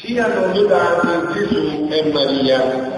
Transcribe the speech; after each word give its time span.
siano 0.00 0.52
lodati 0.54 1.08
Gesù 1.32 1.88
e 1.90 2.12
Maria. 2.12 2.96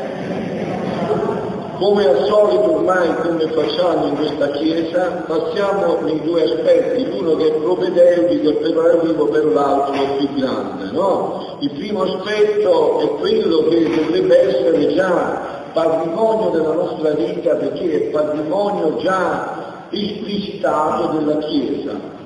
Come 1.78 2.06
al 2.06 2.26
solito 2.26 2.74
ormai, 2.74 3.14
come 3.22 3.46
facciamo 3.52 4.08
in 4.08 4.16
questa 4.16 4.50
Chiesa, 4.50 5.24
passiamo 5.26 6.00
nei 6.02 6.20
due 6.20 6.42
aspetti, 6.42 7.08
l'uno 7.08 7.36
che 7.36 7.46
è 7.46 7.52
propedeutico 7.52 8.48
e 8.50 8.52
preparativo 8.52 9.24
per 9.28 9.46
l'altro 9.46 10.16
più 10.18 10.34
grande. 10.34 10.90
No? 10.92 11.56
Il 11.60 11.70
primo 11.70 12.02
aspetto 12.02 13.00
è 13.00 13.08
quello 13.18 13.68
che 13.68 13.82
dovrebbe 13.88 14.48
essere 14.48 14.94
già 14.94 15.68
patrimonio 15.72 16.50
della 16.50 16.74
nostra 16.74 17.12
vita 17.12 17.54
perché 17.54 17.92
è 17.92 18.10
patrimonio 18.10 18.98
già 18.98 19.86
esplicitato 19.88 21.16
della 21.16 21.38
Chiesa. 21.38 22.19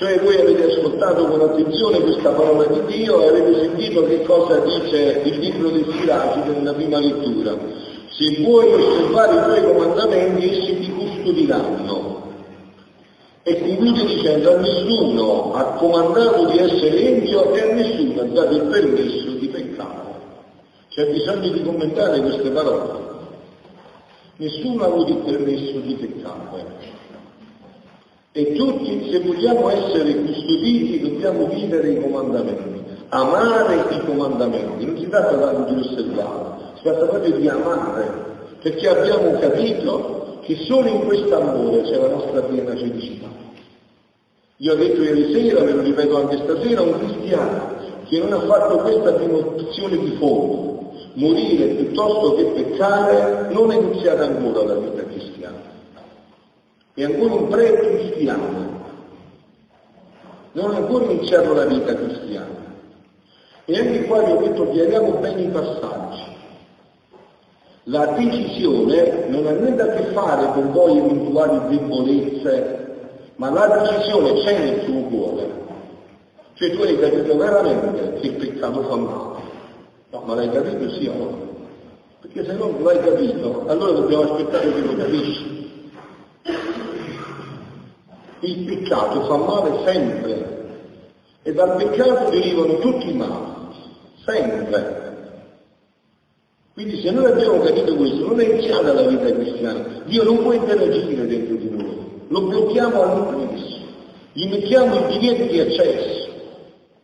Cioè 0.00 0.18
voi 0.20 0.40
avete 0.40 0.64
ascoltato 0.64 1.26
con 1.26 1.42
attenzione 1.42 2.00
questa 2.00 2.30
parola 2.30 2.64
di 2.68 2.80
Dio 2.86 3.20
e 3.20 3.28
avete 3.28 3.60
sentito 3.60 4.06
che 4.06 4.22
cosa 4.22 4.58
dice 4.60 5.20
il 5.24 5.38
libro 5.40 5.68
dei 5.68 5.84
Siracidi 5.90 6.52
nella 6.52 6.72
prima 6.72 6.98
lettura. 6.98 7.54
Se 8.08 8.40
vuoi 8.40 8.72
osservare 8.72 9.34
i 9.34 9.60
tuoi 9.60 9.74
comandamenti, 9.74 10.48
essi 10.48 10.78
ti 10.78 10.90
custodiranno. 10.90 12.32
E 13.42 13.60
conclude 13.60 14.06
dicendo 14.06 14.54
a 14.54 14.56
nessuno 14.56 15.52
ha 15.52 15.64
comandato 15.74 16.46
di 16.46 16.56
essere 16.56 16.98
empio 16.98 17.52
e 17.52 17.60
a 17.60 17.74
nessuno 17.74 18.22
ha 18.22 18.24
dato 18.24 18.54
il 18.54 18.62
permesso 18.62 19.30
di 19.32 19.48
peccare. 19.48 20.14
C'è 20.88 21.10
bisogno 21.10 21.50
di 21.50 21.62
commentare 21.62 22.22
queste 22.22 22.48
parole. 22.48 23.00
Nessuno 24.36 24.82
ha 24.82 24.86
avuto 24.86 25.10
il 25.10 25.18
permesso 25.18 25.78
di 25.80 25.92
peccare. 25.92 26.99
E 28.32 28.52
tutti, 28.52 29.10
se 29.10 29.18
vogliamo 29.22 29.68
essere 29.70 30.14
custoditi, 30.14 31.00
dobbiamo 31.00 31.48
vivere 31.48 31.88
i 31.90 32.00
comandamenti, 32.00 32.80
amare 33.08 33.74
i 33.90 34.04
comandamenti. 34.06 34.84
Non 34.86 34.98
si 34.98 35.08
tratta 35.08 35.36
tanto 35.36 35.72
di 35.72 35.80
osservare, 35.80 36.44
si 36.76 36.82
tratta 36.84 37.06
proprio 37.06 37.36
di 37.36 37.48
amare, 37.48 38.06
perché 38.62 38.88
abbiamo 38.88 39.36
capito 39.40 40.38
che 40.42 40.54
solo 40.68 40.86
in 40.86 41.06
questo 41.06 41.40
amore 41.40 41.82
c'è 41.82 41.96
la 41.96 42.08
nostra 42.08 42.42
piena 42.42 42.70
felicità. 42.76 43.26
Io 44.58 44.72
ho 44.74 44.76
detto 44.76 45.02
ieri 45.02 45.32
sera, 45.32 45.64
ve 45.64 45.72
lo 45.72 45.82
ripeto 45.82 46.16
anche 46.16 46.36
stasera, 46.36 46.82
un 46.82 46.98
cristiano 46.98 47.78
che 48.08 48.18
non 48.20 48.32
ha 48.32 48.40
fatto 48.42 48.76
questa 48.78 49.10
dimostrazione 49.10 49.98
di 49.98 50.16
fondo, 50.20 50.92
morire 51.14 51.66
piuttosto 51.66 52.34
che 52.36 52.44
peccare, 52.44 53.48
non 53.52 53.72
è 53.72 53.76
iniziata 53.76 54.22
ancora 54.22 54.62
la 54.62 54.74
vita 54.74 54.99
è 56.94 57.04
ancora 57.04 57.34
un 57.34 57.48
pre-cristiano, 57.48 58.68
non 60.52 60.70
ha 60.72 60.76
ancora 60.76 61.04
iniziato 61.04 61.52
la 61.52 61.64
vita 61.64 61.94
cristiana. 61.94 62.68
E 63.64 63.78
anche 63.78 64.04
qua 64.04 64.22
vi 64.22 64.32
ho 64.32 64.36
detto 64.38 64.70
chiariamo 64.70 65.12
bene 65.18 65.42
i 65.42 65.48
passaggi. 65.48 66.22
La 67.84 68.06
decisione 68.06 69.26
non 69.28 69.46
ha 69.46 69.52
niente 69.52 69.82
a 69.82 69.94
che 69.94 70.02
fare 70.12 70.46
con 70.52 70.72
voi 70.72 70.98
eventuali 70.98 71.76
debolezze, 71.76 72.88
ma 73.36 73.50
la 73.50 73.66
decisione 73.66 74.34
c'è 74.42 74.58
nel 74.58 74.84
tuo 74.84 75.00
cuore. 75.02 75.48
Cioè 76.54 76.70
tu 76.72 76.82
hai 76.82 76.98
capito 76.98 77.36
veramente 77.36 78.18
che 78.20 78.26
il 78.26 78.34
peccato 78.34 78.82
fa 78.82 78.96
male. 78.96 79.42
No, 80.10 80.22
ma 80.26 80.34
l'hai 80.34 80.50
capito 80.50 80.90
sì 80.90 81.06
o 81.06 81.14
no? 81.14 81.48
Perché 82.20 82.44
se 82.44 82.52
non 82.52 82.74
l'hai 82.82 83.00
capito, 83.00 83.64
allora 83.66 83.92
dobbiamo 83.92 84.24
aspettare 84.24 84.72
che 84.72 84.80
lo 84.80 84.96
capisci. 84.96 85.49
Il 88.40 88.64
peccato 88.64 89.24
fa 89.24 89.36
male 89.36 89.84
sempre. 89.84 90.58
E 91.42 91.52
dal 91.52 91.76
peccato 91.76 92.30
derivano 92.30 92.78
tutti 92.78 93.10
i 93.10 93.14
mali, 93.14 93.52
sempre. 94.24 95.00
Quindi 96.74 97.00
se 97.02 97.10
noi 97.10 97.26
abbiamo 97.26 97.60
capito 97.60 97.94
questo, 97.96 98.26
non 98.26 98.40
è 98.40 98.44
iniziata 98.44 98.92
la 98.92 99.02
vita 99.02 99.30
cristiana, 99.32 100.02
Dio 100.04 100.22
non 100.22 100.38
può 100.38 100.52
interagire 100.52 101.26
dentro 101.26 101.56
di 101.56 101.68
noi, 101.68 101.96
lo 102.28 102.40
blocchiamo 102.42 103.02
all'ingresso, 103.02 103.78
gli 104.32 104.48
mettiamo 104.48 104.96
il 104.96 105.18
divieto 105.18 105.44
di 105.50 105.60
accesso, 105.60 106.28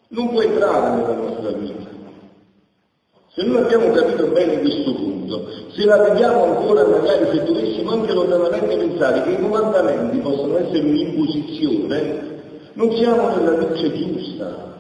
non 0.09 0.31
può 0.31 0.41
entrare 0.41 0.97
nella 0.97 1.15
nostra 1.15 1.51
vita. 1.51 1.96
Se 3.37 3.43
noi 3.43 3.61
abbiamo 3.61 3.91
capito 3.91 4.29
bene 4.29 4.61
questo 4.61 4.95
punto, 4.95 5.47
se 5.75 5.85
la 5.85 5.99
vediamo 6.09 6.43
ancora 6.45 6.87
magari 6.87 7.27
se 7.37 7.45
dovessimo 7.45 7.91
anche 7.91 8.15
lontanamente 8.15 8.79
pensare 8.79 9.25
che 9.25 9.31
i 9.33 9.39
comandamenti 9.39 10.17
possono 10.21 10.57
essere 10.57 10.81
un'imposizione, 10.81 12.41
non 12.73 12.97
siamo 12.97 13.37
nella 13.37 13.59
luce 13.59 13.93
giusta. 13.93 14.79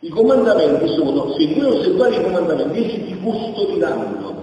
I 0.00 0.08
comandamenti 0.10 0.92
sono, 0.92 1.32
se 1.32 1.54
vuoi 1.54 1.74
osservare 1.74 2.16
i 2.16 2.22
comandamenti, 2.22 2.84
essi 2.84 3.04
ti 3.06 3.18
custodiranno. 3.18 4.34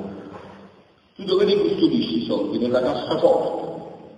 Tu 1.18 1.24
dove 1.24 1.46
li 1.46 1.60
custodisci 1.60 2.24
i 2.24 2.26
soldi? 2.26 2.58
Nella 2.58 2.82
cassaforte. 2.82 3.70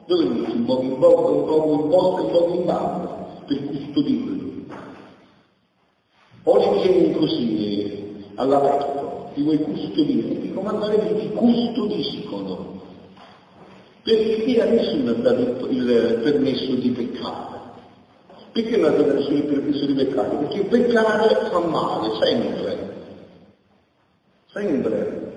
Dove 0.06 0.24
li 0.24 0.30
metti? 0.30 0.56
Un 0.56 0.64
po' 0.64 0.80
in 0.82 0.98
bocca, 0.98 1.30
un 1.30 1.46
po' 1.46 1.74
in 1.74 1.90
posta, 1.90 2.22
un 2.22 2.32
po' 2.32 2.54
in 2.54 2.64
banca, 2.64 3.28
per 3.46 3.66
custodirli. 3.66 4.68
O 6.46 6.58
li 6.58 6.82
tieni 6.82 7.14
così, 7.14 7.83
all'aperto, 8.36 9.32
ti 9.34 9.42
vuoi 9.42 9.58
custodire, 9.60 10.28
i 10.28 10.54
comandamenti 10.54 11.20
ti 11.20 11.30
custodiscono, 11.34 12.82
perché 14.04 14.62
a 14.62 14.66
nessuno 14.66 15.12
ha 15.12 15.14
dato 15.14 15.68
il 15.70 16.20
permesso 16.24 16.74
di 16.76 16.90
peccare. 16.90 17.62
Perché 18.52 18.78
non 18.78 18.94
ha 18.94 18.96
dato 18.96 19.14
nessuno 19.14 19.38
il 19.38 19.44
permesso 19.44 19.86
di 19.86 19.94
peccare? 19.94 20.36
Perché 20.36 20.64
peccare 20.66 21.50
fa 21.50 21.60
male, 21.60 22.10
sempre. 22.22 22.92
Sempre. 24.52 25.32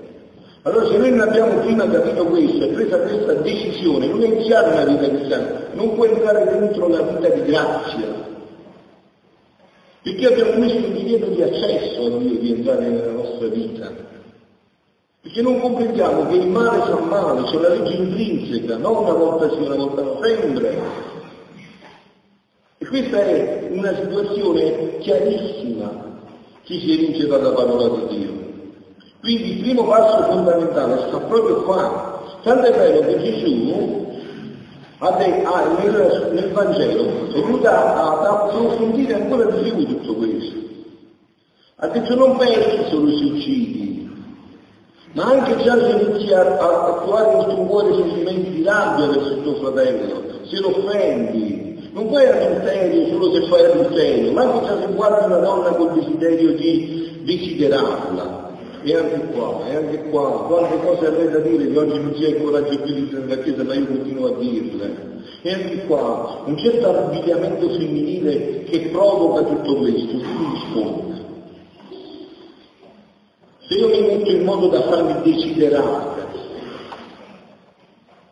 Allora 0.63 0.89
se 0.89 0.97
noi 0.97 1.11
non 1.11 1.21
abbiamo 1.21 1.61
prima 1.61 1.89
capito 1.89 2.27
questo 2.27 2.65
e 2.65 2.69
presa 2.69 2.99
questa 2.99 3.34
decisione, 3.34 4.09
non 4.09 4.21
è 4.21 4.27
iniziare 4.27 4.73
una 4.73 4.84
vita 4.84 5.09
cristiana, 5.15 5.61
non 5.75 5.95
può 5.95 6.05
entrare 6.07 6.45
dentro 6.45 6.89
la 6.89 7.03
vita 7.03 7.28
di 7.28 7.43
grazia, 7.43 8.25
perché 10.06 10.25
abbiamo 10.25 10.65
messo 10.65 10.77
un 10.77 10.93
divieto 10.93 11.27
di 11.27 11.43
accesso 11.43 12.06
a 12.06 12.11
Dio 12.19 12.39
di 12.39 12.53
entrare 12.53 12.87
nella 12.87 13.11
nostra 13.11 13.49
vita. 13.49 13.93
Perché 15.21 15.43
non 15.43 15.59
comprendiamo 15.59 16.28
che 16.28 16.37
il 16.37 16.47
male 16.47 16.78
fa 16.78 17.00
male, 17.00 17.43
c'è 17.43 17.59
la 17.59 17.71
legge 17.71 17.93
intrinseca, 17.93 18.77
non 18.77 18.99
una 18.99 19.15
volta 19.15 19.50
sì, 19.50 19.56
una 19.56 19.75
volta 19.75 20.03
no, 20.03 20.21
sempre. 20.22 20.78
E 22.78 22.87
questa 22.87 23.19
è 23.19 23.66
una 23.72 23.97
situazione 23.97 24.99
chiarissima 24.99 26.21
che 26.62 26.78
si 26.78 26.93
evince 26.93 27.27
dalla 27.27 27.50
parola 27.50 27.89
di 27.89 28.16
Dio. 28.16 28.33
Quindi 29.19 29.56
il 29.56 29.61
primo 29.61 29.87
passo 29.87 30.22
fondamentale 30.31 31.09
sta 31.09 31.19
proprio 31.19 31.62
qua. 31.62 32.39
Tanto 32.45 32.65
è 32.65 32.71
vero 32.71 33.00
che 33.00 33.19
Gesù 33.25 34.06
ha, 34.99 35.17
nel, 36.33 36.51
Vangelo 36.53 37.29
è 37.29 37.33
venuta 37.33 37.95
ad 37.95 38.25
approfondire 38.25 39.15
ancora 39.15 39.45
di 39.51 39.71
più 39.71 39.84
tutto 39.87 40.15
questo. 40.15 40.55
Ha 41.77 41.89
detto 41.89 42.15
non 42.15 42.37
pensi 42.39 42.89
solo 42.89 43.11
se 43.11 43.25
uccidi, 43.25 44.11
ma 45.12 45.25
anche 45.25 45.62
già 45.62 45.79
se 45.79 45.91
inizi 45.91 46.33
a, 46.33 46.41
a 46.41 46.87
attuare 46.87 47.37
nel 47.37 47.55
tuo 47.55 47.65
cuore 47.67 47.95
sentimenti 47.95 48.51
di 48.51 48.62
rabbia 48.62 49.07
verso 49.09 49.33
il 49.33 49.43
tuo 49.43 49.55
fratello, 49.57 50.23
se 50.45 50.61
lo 50.61 50.69
offendi, 50.69 51.91
non 51.93 52.11
fai 52.11 52.27
adulterio 52.27 53.07
solo 53.09 53.33
se 53.33 53.47
fai 53.49 53.65
adulterio, 53.65 54.33
ma 54.33 54.43
anche 54.43 54.67
già 54.67 54.81
se 54.81 54.93
guardi 54.95 55.25
una 55.27 55.39
donna 55.39 55.71
col 55.75 55.93
desiderio 55.93 56.53
di 56.55 57.21
desiderarla. 57.23 58.46
E 58.86 58.94
anche 58.94 59.19
qua, 59.32 59.66
e 59.66 59.74
anche 59.74 60.02
qua, 60.10 60.44
quante 60.47 60.78
cose 60.78 61.06
avrei 61.06 61.28
da 61.28 61.41
dire 61.41 61.72
che 61.72 61.76
oggi 61.76 61.98
non 61.98 62.14
ha 62.14 62.24
il 62.24 62.41
coraggio 62.41 62.78
più 62.82 62.94
di 62.94 63.08
nella 63.10 63.36
Chiesa, 63.38 63.64
ma 63.64 63.74
io 63.74 63.84
continuo 63.84 64.26
a 64.28 64.38
dirle. 64.38 65.24
E 65.42 65.52
anche 65.52 65.86
qua, 65.86 66.44
un 66.47 66.56
certo 66.56 66.97
abbigliamento 66.97 67.69
femminile 67.70 68.62
che 68.62 68.78
provoca 68.92 69.42
tutto 69.42 69.74
questo, 69.78 70.19
risponde. 70.52 71.24
Se 73.66 73.74
io 73.74 73.88
mi 73.88 74.00
metto 74.03 74.30
in 74.30 74.44
modo 74.44 74.68
da 74.68 74.83
farmi 74.83 75.32
desiderare, 75.32 76.27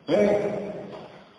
eh? 0.04 0.63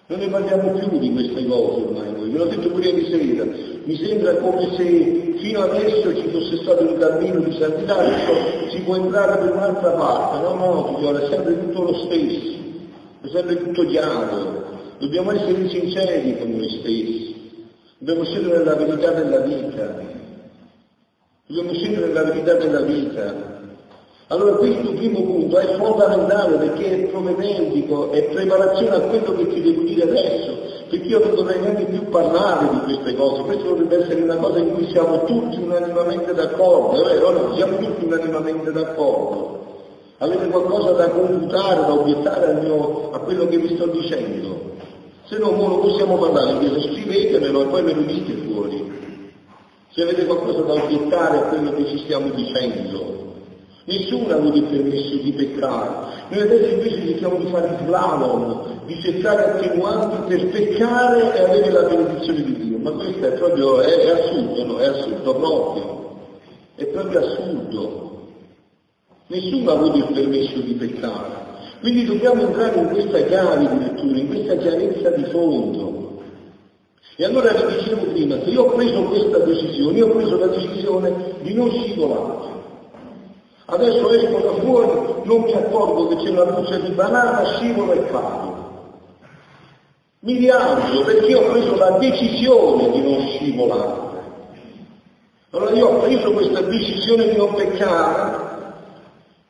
Non 0.07 0.19
ne 0.19 0.27
parliamo 0.27 0.71
più 0.73 0.99
di 0.99 1.11
queste 1.11 1.45
cose 1.47 1.81
ormai 1.81 2.11
noi, 2.11 2.29
ve 2.29 2.37
l'ho 2.37 2.45
detto 2.45 2.69
pure 2.69 2.89
ieri 2.89 3.05
sera, 3.09 3.43
mi 3.85 3.95
sembra 3.95 4.35
come 4.35 4.75
se 4.75 5.33
fino 5.37 5.61
adesso 5.61 6.15
ci 6.15 6.27
fosse 6.29 6.57
stato 6.57 6.83
un 6.83 6.99
cammino 6.99 7.39
di 7.39 7.57
santità, 7.57 7.97
adesso 7.97 8.69
si 8.69 8.81
può 8.81 8.97
entrare 8.97 9.37
per 9.39 9.55
un'altra 9.55 9.91
parte, 9.93 10.41
no, 10.43 10.53
no, 10.53 10.93
figliola, 10.93 11.23
è 11.23 11.29
sempre 11.29 11.59
tutto 11.59 11.81
lo 11.81 11.93
stesso, 12.05 12.53
è 13.21 13.27
sempre 13.29 13.63
tutto 13.63 13.83
chiaro, 13.87 14.63
dobbiamo 14.99 15.31
essere 15.31 15.69
sinceri 15.69 16.37
con 16.37 16.51
noi 16.51 16.69
stessi, 16.69 17.35
dobbiamo 17.97 18.25
scendere 18.25 18.57
nella 18.59 18.75
verità 18.75 19.09
della 19.09 19.39
vita, 19.39 20.01
dobbiamo 21.47 21.73
scendere 21.73 22.05
nella 22.05 22.23
verità 22.25 22.53
della 22.53 22.81
vita, 22.81 23.54
allora 24.27 24.55
questo 24.55 24.91
primo 24.93 25.21
punto 25.21 25.59
è 25.59 25.75
fondamentale 25.77 26.57
perché 26.57 26.91
è 26.91 27.07
propedeutico, 27.09 28.11
è 28.11 28.23
preparazione 28.23 28.95
a 28.95 29.01
quello 29.01 29.35
che 29.35 29.47
ti 29.49 29.61
devo 29.61 29.81
dire 29.83 30.01
adesso. 30.01 30.57
perché 30.89 31.07
io 31.07 31.19
non 31.19 31.35
dovrei 31.35 31.59
neanche 31.59 31.85
più 31.85 32.09
parlare 32.09 32.69
di 32.71 32.79
queste 32.85 33.15
cose, 33.15 33.43
questo 33.43 33.67
dovrebbe 33.67 34.01
essere 34.03 34.21
una 34.21 34.37
cosa 34.37 34.57
in 34.57 34.73
cui 34.73 34.89
siamo 34.89 35.23
tutti 35.25 35.57
unanimamente 35.61 36.33
d'accordo, 36.33 37.05
è 37.05 37.13
vero? 37.13 37.31
No? 37.31 37.55
Siamo 37.55 37.77
tutti 37.77 38.05
unanimamente 38.05 38.71
d'accordo. 38.71 39.63
Avete 40.17 40.47
qualcosa 40.47 40.91
da 40.91 41.09
confutare, 41.09 41.81
da 41.81 41.93
obiettare 41.93 42.53
mio, 42.61 43.11
a 43.11 43.19
quello 43.19 43.47
che 43.47 43.57
vi 43.57 43.75
sto 43.75 43.87
dicendo? 43.87 44.73
Se 45.25 45.37
no, 45.37 45.51
non 45.51 45.81
possiamo 45.81 46.17
parlare 46.17 46.59
chiesa, 46.59 46.79
scrivetemelo 46.79 47.61
e 47.61 47.65
poi 47.65 47.83
me 47.83 47.93
lo 47.93 48.01
dite 48.01 48.33
fuori. 48.47 48.93
Se 49.91 50.01
avete 50.01 50.25
qualcosa 50.25 50.61
da 50.61 50.73
obiettare 50.73 51.37
a 51.37 51.41
quello 51.43 51.73
che 51.73 51.85
ci 51.87 51.99
stiamo 51.99 52.29
dicendo. 52.29 53.14
Nessuno 53.87 54.33
ha 54.33 54.37
avuto 54.37 54.57
il 54.57 54.63
permesso 54.63 55.15
di 55.17 55.31
peccare. 55.31 56.23
Noi 56.29 56.41
adesso 56.41 56.73
invece 56.73 57.05
cerchiamo 57.05 57.37
di 57.37 57.45
fare 57.51 57.77
slalom, 57.83 58.85
di 58.87 58.99
cercare 58.99 59.43
attenuanti 59.51 60.27
per 60.27 60.47
peccare 60.49 61.35
e 61.35 61.39
avere 61.43 61.69
la 61.69 61.83
benedizione 61.83 62.43
di 62.43 62.55
Dio. 62.55 62.77
Ma 62.79 62.91
questo 62.91 63.27
è 63.27 63.31
proprio, 63.33 63.81
è, 63.81 63.95
è 63.95 64.09
assurdo, 64.09 64.65
no? 64.65 64.77
È 64.79 64.87
assurdo 64.87 65.35
proprio. 65.35 66.17
È 66.73 66.85
proprio 66.87 67.19
assurdo. 67.19 68.27
Nessuno 69.27 69.69
ha 69.69 69.73
avuto 69.73 69.97
il 69.97 70.07
permesso 70.13 70.59
di 70.61 70.73
peccare. 70.73 71.43
Quindi 71.79 72.05
dobbiamo 72.05 72.41
entrare 72.41 72.79
in 72.79 72.87
questa 72.87 73.21
chiave 73.25 73.67
di 73.67 73.79
lettura, 73.83 74.17
in 74.17 74.27
questa 74.27 74.55
chiarezza 74.55 75.09
di 75.11 75.23
fondo. 75.25 76.21
E 77.17 77.23
allora 77.23 77.53
vi 77.53 77.75
dicevo 77.77 78.05
prima, 78.07 78.39
se 78.43 78.49
io 78.49 78.63
ho 78.63 78.73
preso 78.73 79.03
questa 79.03 79.37
decisione, 79.37 79.97
io 79.99 80.07
ho 80.07 80.11
preso 80.11 80.39
la 80.39 80.47
decisione 80.47 81.13
di 81.43 81.53
non 81.53 81.69
scivolare. 81.69 82.55
Adesso 83.67 84.11
esco 84.11 84.37
da 84.39 84.61
fuori, 84.61 85.23
non 85.23 85.41
mi 85.41 85.53
accorgo 85.53 86.07
che 86.07 86.17
c'è 86.17 86.29
una 86.29 86.45
buccia 86.45 86.77
di 86.77 86.91
banana, 86.91 87.43
scivolo 87.55 87.93
e 87.93 88.05
cado. 88.05 88.53
Mi 90.19 90.37
rialzo 90.37 91.03
perché 91.03 91.35
ho 91.35 91.49
preso 91.51 91.75
la 91.75 91.97
decisione 91.97 92.91
di 92.91 93.01
non 93.01 93.27
scivolare. 93.27 94.03
Allora 95.49 95.71
io 95.71 95.87
ho 95.87 95.99
preso 95.99 96.31
questa 96.31 96.61
decisione 96.61 97.29
di 97.29 97.37
non 97.37 97.53
peccare, 97.53 98.43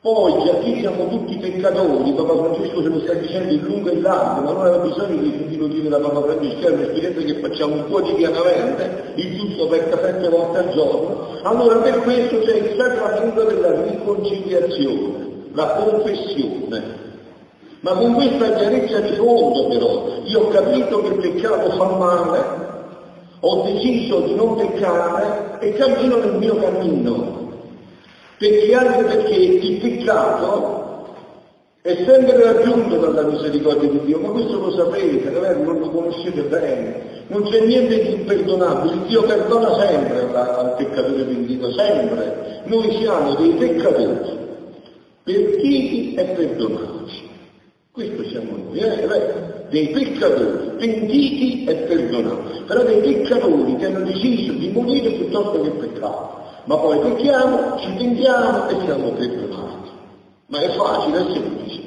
poi 0.00 0.32
qui 0.62 0.78
siamo 0.78 1.08
tutti 1.08 1.36
peccatori, 1.36 2.12
Papa 2.12 2.36
Francesco 2.36 2.80
ce 2.80 2.88
lo 2.88 3.00
sta 3.00 3.14
dicendo 3.14 3.52
in 3.52 3.60
lungo 3.64 3.90
e 3.90 4.00
largo, 4.00 4.40
ma 4.42 4.52
non 4.52 4.66
aveva 4.66 4.78
bisogno 4.84 5.20
di 5.20 5.30
sentirlo 5.30 5.66
dire 5.66 5.88
da 5.88 5.98
Papa 5.98 6.22
Francesco, 6.22 6.68
è 6.68 6.70
un'esperienza 6.70 7.20
che 7.22 7.40
facciamo 7.40 7.82
quotidianamente, 7.82 9.12
il 9.16 9.36
giusto 9.36 9.66
pecca 9.66 9.98
sette 10.00 10.28
volte 10.28 10.58
al 10.58 10.70
giorno, 10.70 11.25
allora 11.42 11.76
per 11.76 12.02
questo 12.02 12.40
c'è 12.40 12.56
il 12.56 12.74
sacramento 12.76 13.44
della 13.44 13.82
riconciliazione, 13.82 15.48
la 15.52 15.66
confessione. 15.82 17.04
Ma 17.80 17.92
con 17.92 18.14
questa 18.14 18.54
chiarezza 18.54 19.00
di 19.00 19.14
fondo 19.14 19.68
però, 19.68 20.08
io 20.24 20.40
ho 20.40 20.48
capito 20.48 21.02
che 21.02 21.08
il 21.08 21.20
peccato 21.20 21.70
fa 21.70 21.84
male, 21.84 22.44
ho 23.40 23.62
deciso 23.62 24.20
di 24.20 24.34
non 24.34 24.56
peccare 24.56 25.58
e 25.60 25.72
cammino 25.74 26.16
nel 26.16 26.36
mio 26.36 26.56
cammino, 26.56 27.52
perché 28.38 28.74
anche 28.74 29.04
perché 29.04 29.34
il 29.34 29.80
peccato 29.80 30.84
è 31.82 31.94
sempre 32.04 32.42
raggiunto 32.42 32.96
dalla 32.96 33.22
misericordia 33.28 33.88
di 33.88 34.00
Dio, 34.04 34.18
ma 34.18 34.30
questo 34.30 34.58
lo 34.58 34.72
sapete, 34.72 35.30
non 35.30 35.78
lo 35.78 35.88
conoscete 35.90 36.42
bene, 36.42 37.05
non 37.28 37.42
c'è 37.44 37.60
niente 37.60 38.02
di 38.02 38.12
imperdonabile, 38.12 39.06
Dio 39.06 39.22
perdona 39.22 39.74
sempre 39.74 40.28
al 40.32 40.74
peccatore 40.76 41.22
pentito, 41.24 41.72
sempre. 41.72 42.62
Noi 42.64 42.96
siamo 42.98 43.34
dei 43.34 43.50
peccatori, 43.52 44.38
pentiti 45.22 46.14
e 46.14 46.24
perdonati. 46.24 46.94
Questo 47.92 48.24
siamo 48.24 48.56
noi, 48.56 48.78
eh? 48.78 49.08
dei 49.70 49.88
peccatori, 49.88 50.76
pentiti 50.78 51.64
e 51.64 51.74
perdonati, 51.74 52.62
però 52.66 52.82
dei 52.82 53.00
peccatori 53.00 53.76
che 53.76 53.86
hanno 53.86 54.04
deciso 54.04 54.52
di 54.52 54.68
morire 54.68 55.10
piuttosto 55.10 55.60
che 55.62 55.70
peccare 55.70 56.36
ma 56.66 56.76
poi 56.78 56.98
pecchiamo, 56.98 57.78
ci 57.78 57.90
pentiamo 57.96 58.68
e 58.68 58.76
siamo 58.84 59.10
perdonati. 59.10 59.90
Ma 60.48 60.60
è 60.60 60.68
facile, 60.76 61.18
è 61.18 61.32
semplice. 61.32 61.80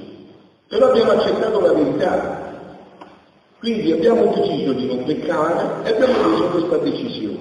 Però 0.69 0.89
abbiamo 0.89 1.12
accettato 1.12 1.59
la 1.59 1.74
verità. 1.74 2.48
Quindi 3.59 3.91
abbiamo 3.91 4.33
deciso 4.33 4.73
di 4.73 4.85
non 4.88 5.03
peccare 5.03 5.83
e 5.83 5.94
abbiamo 5.94 6.13
preso 6.13 6.50
questa 6.50 6.77
decisione. 6.77 7.38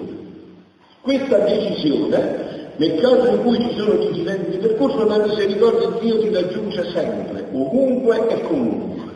Questa 1.00 1.38
decisione, 1.38 2.73
nel 2.76 3.00
caso 3.00 3.29
in 3.29 3.43
cui 3.43 3.59
ci 3.61 3.75
sono 3.76 3.94
differenze 3.94 4.50
di 4.50 4.59
percorso, 4.59 5.06
la 5.06 5.19
misericordia 5.19 5.88
di 5.88 5.99
Dio 6.00 6.19
ti 6.19 6.32
raggiunge 6.32 6.91
sempre, 6.91 7.47
ovunque 7.53 8.29
e 8.29 8.43
comunque. 8.43 9.12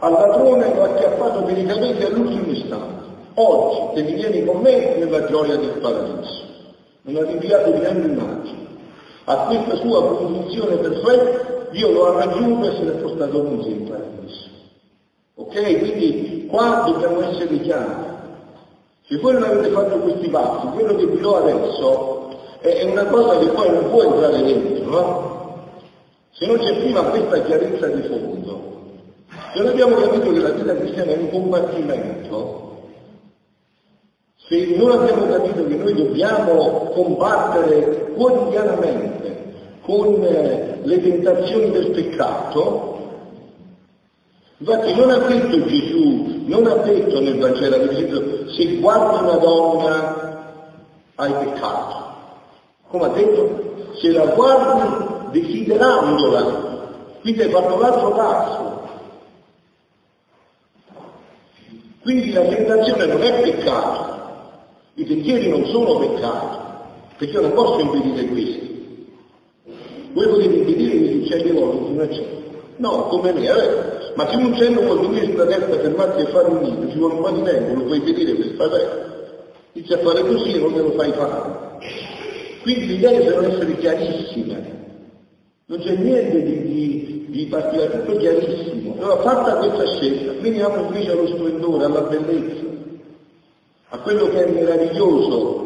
Al 0.00 0.12
ladrone 0.12 0.74
lo 0.74 0.82
ha 0.82 0.86
acchiappato 0.86 1.40
delicatamente 1.40 2.06
all'ultimo 2.06 2.52
istante. 2.52 3.04
Oggi 3.34 3.94
te 3.94 4.12
vieni 4.12 4.44
con 4.44 4.60
me 4.60 4.96
nella 4.96 5.26
gioia 5.26 5.56
del 5.56 5.78
paradiso 5.80 6.46
non 7.06 7.22
ha 7.22 7.26
rinviato 7.26 7.70
di 7.70 7.80
grandi 7.80 8.08
immagini. 8.08 8.66
A 9.24 9.36
questa 9.46 9.76
sua 9.76 10.16
condizione 10.16 10.76
perfetta 10.76 11.68
Dio 11.70 11.90
lo 11.90 12.06
ha 12.06 12.24
raggiunto 12.24 12.68
e 12.68 12.76
se 12.76 12.82
l'è 12.82 12.92
portato 12.92 13.42
con 13.42 13.62
sé 13.62 13.68
in 13.68 13.88
paradiso. 13.88 14.54
Ok? 15.38 15.78
Quindi 15.78 16.46
qua 16.48 16.84
dobbiamo 16.86 17.20
essere 17.22 17.60
chiari. 17.60 18.14
Se 19.06 19.18
voi 19.18 19.34
non 19.34 19.44
avete 19.44 19.68
fatto 19.68 19.98
questi 19.98 20.28
passi, 20.28 20.66
quello 20.68 20.96
che 20.96 21.06
vi 21.06 21.20
do 21.20 21.36
adesso 21.36 22.28
è 22.60 22.82
una 22.84 23.04
cosa 23.04 23.38
che 23.38 23.46
poi 23.48 23.70
non 23.70 23.90
può 23.90 24.02
entrare 24.02 24.42
dentro, 24.42 24.90
no? 24.90 25.34
Se 26.32 26.46
non 26.46 26.58
c'è 26.58 26.74
prima 26.78 27.02
questa 27.02 27.42
chiarezza 27.42 27.86
di 27.86 28.02
fondo, 28.08 28.60
se 29.52 29.60
noi 29.60 29.68
abbiamo 29.68 29.96
capito 29.96 30.32
che 30.32 30.38
la 30.40 30.50
vita 30.50 30.74
cristiana 30.74 31.12
è 31.12 31.16
un 31.18 31.30
combattimento, 31.30 32.66
se 34.48 34.74
non 34.76 34.90
abbiamo 34.90 35.26
capito 35.26 35.66
che 35.66 35.74
noi 35.74 35.94
dobbiamo 35.94 36.90
combattere 36.94 38.12
quotidianamente 38.14 39.44
con 39.82 40.22
eh, 40.22 40.80
le 40.82 41.02
tentazioni 41.02 41.70
del 41.70 41.90
peccato, 41.90 42.95
infatti 44.58 44.94
non 44.94 45.10
ha 45.10 45.18
detto 45.18 45.64
Gesù, 45.66 46.42
non 46.46 46.66
ha 46.66 46.74
detto 46.76 47.20
nel 47.20 47.38
Vangelo, 47.38 47.76
detto 47.76 48.50
se 48.50 48.76
guardi 48.76 49.24
una 49.24 49.36
donna 49.36 50.26
hai 51.16 51.32
peccato. 51.32 52.04
Come 52.88 53.04
ha 53.04 53.08
detto? 53.08 53.74
Se 53.94 54.10
la 54.12 54.26
guardi 54.26 55.40
desiderandola, 55.40 56.64
quindi 57.20 57.42
hai 57.42 57.50
fatto 57.50 57.78
l'altro 57.78 58.10
passo. 58.12 58.74
Quindi 62.02 62.32
la 62.32 62.42
tentazione 62.42 63.06
non 63.06 63.22
è 63.22 63.42
peccato, 63.42 64.14
i 64.94 65.04
pensieri 65.04 65.48
non 65.48 65.66
sono 65.66 65.98
peccati, 65.98 66.56
perché 67.18 67.34
io 67.34 67.40
non 67.40 67.52
posso 67.52 67.80
impedire 67.80 68.26
questi. 68.26 69.08
Voi 70.12 70.28
potete 70.28 70.54
impedire 70.54 70.92
che 70.92 70.98
gli 70.98 71.22
uccelli 71.24 71.50
volano 71.50 71.84
su 71.84 71.92
una 71.92 72.08
cella. 72.08 72.45
No, 72.78 73.04
come 73.08 73.32
me, 73.32 73.46
eh? 73.46 74.12
ma 74.14 74.28
se 74.28 74.36
un 74.36 74.52
uccello 74.52 74.82
vuole 74.82 75.08
venire 75.08 75.30
sulla 75.30 75.46
testa, 75.46 75.78
fermarsi 75.78 76.22
e 76.22 76.26
fare 76.26 76.48
un 76.48 76.60
nido, 76.60 76.90
ci 76.90 76.98
vuole 76.98 77.14
un 77.14 77.20
po' 77.20 77.30
di 77.30 77.42
tempo, 77.42 77.74
lo 77.74 77.84
puoi 77.84 77.98
impedire 77.98 78.34
per 78.34 78.46
spavare. 78.46 79.14
Inizia 79.72 79.96
a 79.96 80.00
fare 80.00 80.20
così 80.22 80.52
e 80.52 80.58
non 80.58 80.72
te 80.72 80.80
lo 80.80 80.90
fai 80.92 81.12
fare. 81.12 81.78
Quindi 82.62 82.86
le 82.86 82.92
idee 82.94 83.24
devono 83.24 83.46
essere 83.48 83.76
chiarissime. 83.76 84.74
Non 85.66 85.78
c'è 85.78 85.96
niente 85.96 86.42
di, 86.42 86.62
di, 86.62 87.26
di 87.28 87.46
particolare, 87.46 88.04
tutto 88.04 88.18
chiarissimo. 88.18 88.94
Allora 88.98 89.20
fatta 89.22 89.56
questa 89.56 89.86
scelta, 89.96 90.32
veniamo 90.40 90.86
invece 90.86 91.10
allo 91.10 91.26
splendore, 91.26 91.84
alla 91.84 92.00
bellezza 92.02 92.66
a 93.88 93.98
quello 93.98 94.28
che 94.28 94.44
è 94.44 94.50
meraviglioso, 94.50 95.65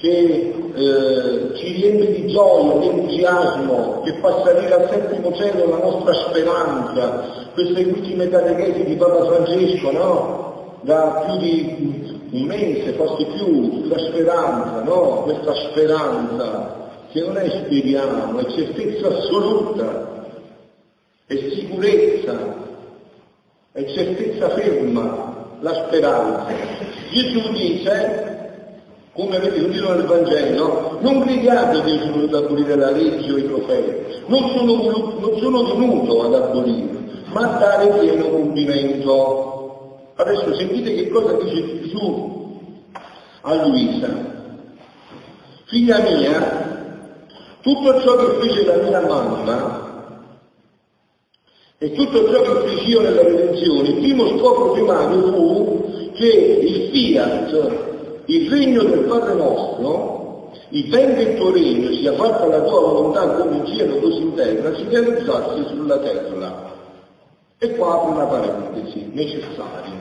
che 0.00 0.54
eh, 0.74 1.56
ci 1.56 1.72
riempie 1.72 2.12
di 2.12 2.26
gioia, 2.28 2.78
di 2.78 2.88
entusiasmo, 2.88 4.00
che 4.02 4.14
fa 4.20 4.42
salire 4.44 4.72
al 4.72 4.88
settimo 4.90 5.32
cielo 5.34 5.68
la 5.68 5.76
nostra 5.76 6.14
speranza, 6.14 7.48
queste 7.52 7.82
ultime 7.82 8.28
catechesi 8.30 8.84
di 8.84 8.94
Papa 8.96 9.26
Francesco, 9.26 9.90
no? 9.90 10.78
Da 10.82 11.26
più 11.26 11.38
di 11.38 12.28
un 12.30 12.42
mese, 12.44 12.92
forse 12.92 13.26
più, 13.26 13.82
sulla 13.82 13.98
speranza, 13.98 14.82
no? 14.84 15.22
Questa 15.24 15.54
speranza 15.68 16.78
che 17.12 17.20
non 17.20 17.36
è 17.36 17.48
speriamo, 17.50 18.38
è 18.38 18.44
certezza 18.52 19.08
assoluta, 19.08 20.24
è 21.26 21.34
sicurezza, 21.34 22.38
è 23.72 23.84
certezza 23.84 24.48
ferma, 24.50 25.58
la 25.60 25.74
speranza. 25.86 26.46
Gesù 27.10 27.52
dice, 27.52 28.29
come 29.20 29.36
avete 29.36 29.60
udito 29.60 29.92
nel 29.92 30.06
Vangelo, 30.06 30.98
non 31.02 31.20
gridate 31.20 31.82
che 31.82 31.98
sono 31.98 32.12
venuto 32.12 32.36
ad 32.38 32.44
abolire 32.44 32.74
la 32.74 32.90
legge 32.90 33.30
o 33.30 33.36
i 33.36 33.42
profeti, 33.42 34.22
non 34.26 34.48
sono, 34.48 35.18
non 35.18 35.38
sono 35.38 35.62
venuto 35.64 36.22
ad 36.24 36.34
abolire, 36.34 36.98
ma 37.26 37.40
a 37.42 37.58
dare 37.58 37.98
pieno 37.98 38.30
compimento. 38.30 40.12
Adesso 40.16 40.54
sentite 40.54 40.94
che 40.94 41.08
cosa 41.10 41.34
dice 41.34 41.82
Gesù 41.82 42.58
a 43.42 43.66
Luisa. 43.66 44.08
Figlia 45.66 45.98
mia, 46.00 47.26
tutto 47.60 48.00
ciò 48.00 48.16
che 48.16 48.48
fece 48.48 48.64
la 48.64 48.76
mia 48.82 49.00
mamma 49.00 49.88
E 51.78 51.92
tutto 51.92 52.30
ciò 52.30 52.42
che 52.42 52.68
feci 52.68 52.88
io 52.88 53.02
nella 53.02 53.22
redenzione, 53.22 53.88
il 53.88 53.94
primo 53.96 54.38
scopo 54.38 54.72
primario 54.72 55.32
fu 55.32 56.10
che 56.14 56.26
il 56.26 56.90
fiat, 56.90 57.89
il 58.26 58.50
regno 58.50 58.82
del 58.82 59.00
Padre 59.00 59.34
nostro, 59.34 60.50
il 60.70 60.88
che 60.88 61.00
il 61.00 61.36
tuo 61.36 61.52
regno 61.52 61.90
sia 61.92 62.12
fatta 62.14 62.46
la 62.46 62.60
tua 62.60 62.80
volontà 62.80 63.26
come 63.28 63.56
in 63.56 63.66
cielo 63.66 63.96
così 63.98 64.20
in 64.20 64.34
terra, 64.34 64.74
si 64.76 64.86
realizzasse 64.88 65.66
sulla 65.68 65.98
terra. 65.98 66.68
E 67.58 67.74
qua 67.76 67.94
apro 67.94 68.12
una 68.12 68.24
parentesi, 68.24 69.10
necessaria. 69.12 69.98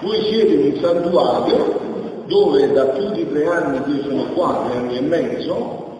Voi 0.00 0.22
siete 0.24 0.52
in 0.52 0.72
un 0.72 0.80
santuario 0.80 1.80
dove 2.26 2.72
da 2.72 2.84
più 2.86 3.10
di 3.10 3.28
tre 3.28 3.46
anni, 3.46 3.94
io 3.94 4.02
sono 4.02 4.24
qua, 4.34 4.66
tre 4.68 4.78
anni 4.78 4.96
e 4.96 5.00
mezzo, 5.00 5.90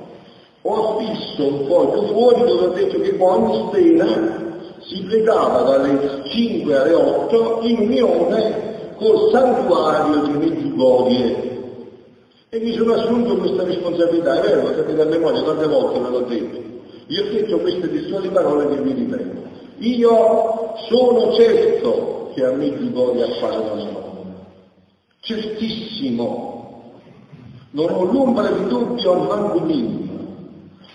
ho 0.62 0.96
visto 0.98 1.44
un 1.44 1.66
po' 1.66 2.06
fuori 2.12 2.44
dove 2.44 2.66
ho 2.66 2.68
detto 2.68 3.00
che 3.00 3.16
ogni 3.18 3.68
sera 3.72 4.50
si 4.86 5.02
pregava 5.02 5.62
dalle 5.62 6.22
5 6.26 6.76
alle 6.76 6.94
8 6.94 7.58
in 7.62 7.78
unione 7.80 8.94
col 8.96 9.30
santuario 9.32 10.22
di 10.22 10.32
Medjugorje. 10.38 11.51
E 12.54 12.60
mi 12.60 12.74
sono 12.74 12.92
assunto 12.92 13.38
questa 13.38 13.62
responsabilità, 13.62 14.38
è 14.38 14.42
vero, 14.42 14.68
lo 14.68 14.74
sapete 14.74 15.00
a 15.00 15.06
memoria, 15.06 15.42
tante 15.42 15.66
volte 15.66 15.98
me 16.00 16.10
l'ho 16.10 16.20
detto. 16.20 16.60
Io 17.06 17.22
ho 17.22 17.30
detto 17.30 17.58
queste 17.60 17.90
testuali 17.90 18.28
parole 18.28 18.68
che 18.68 18.78
mi 18.82 18.92
ripeto. 18.92 19.42
Io 19.78 20.74
sono 20.86 21.32
certo 21.32 22.30
che 22.34 22.44
a 22.44 22.52
Medjugorje 22.52 23.22
appaiono 23.22 23.74
la 23.74 23.84
Madonna. 23.84 24.34
Certissimo. 25.20 26.92
Non 27.70 27.88
ho 27.88 28.04
l'ombra 28.04 28.50
di 28.50 28.66
dubbio 28.66 29.12
al 29.12 29.26
manco 29.26 29.60
minimo. 29.60 30.12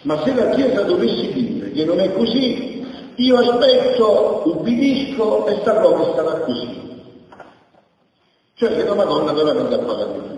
Ma 0.03 0.21
se 0.23 0.35
la 0.35 0.49
Chiesa 0.49 0.83
dovesse 0.83 1.33
dire 1.33 1.71
che 1.71 1.85
non 1.85 1.99
è 1.99 2.13
così, 2.13 2.85
io 3.15 3.35
aspetto, 3.35 4.43
ubbidisco 4.45 5.47
e 5.47 5.59
saprò 5.63 6.05
che 6.05 6.11
sarà 6.17 6.39
così. 6.41 7.01
Cioè 8.53 8.75
che 8.75 8.83
la 8.83 8.93
Madonna 8.93 9.33
veramente 9.33 9.73
appare 9.73 10.03
a 10.03 10.05
Medjugorje. 10.05 10.36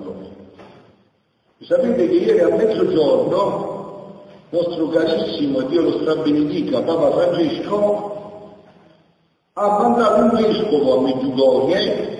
Sapete 1.61 2.07
che 2.07 2.15
ieri 2.15 2.39
a 2.39 2.55
mezzogiorno, 2.55 4.23
nostro 4.49 4.87
carissimo, 4.87 5.59
e 5.59 5.65
Dio 5.67 5.81
lo 5.81 5.99
strabenedica, 5.99 6.81
Papa 6.81 7.11
Francesco, 7.11 8.53
ha 9.53 9.79
mandato 9.79 10.21
un 10.21 10.29
vescovo 10.29 10.97
a 10.97 11.01
Medjugorje 11.01 12.17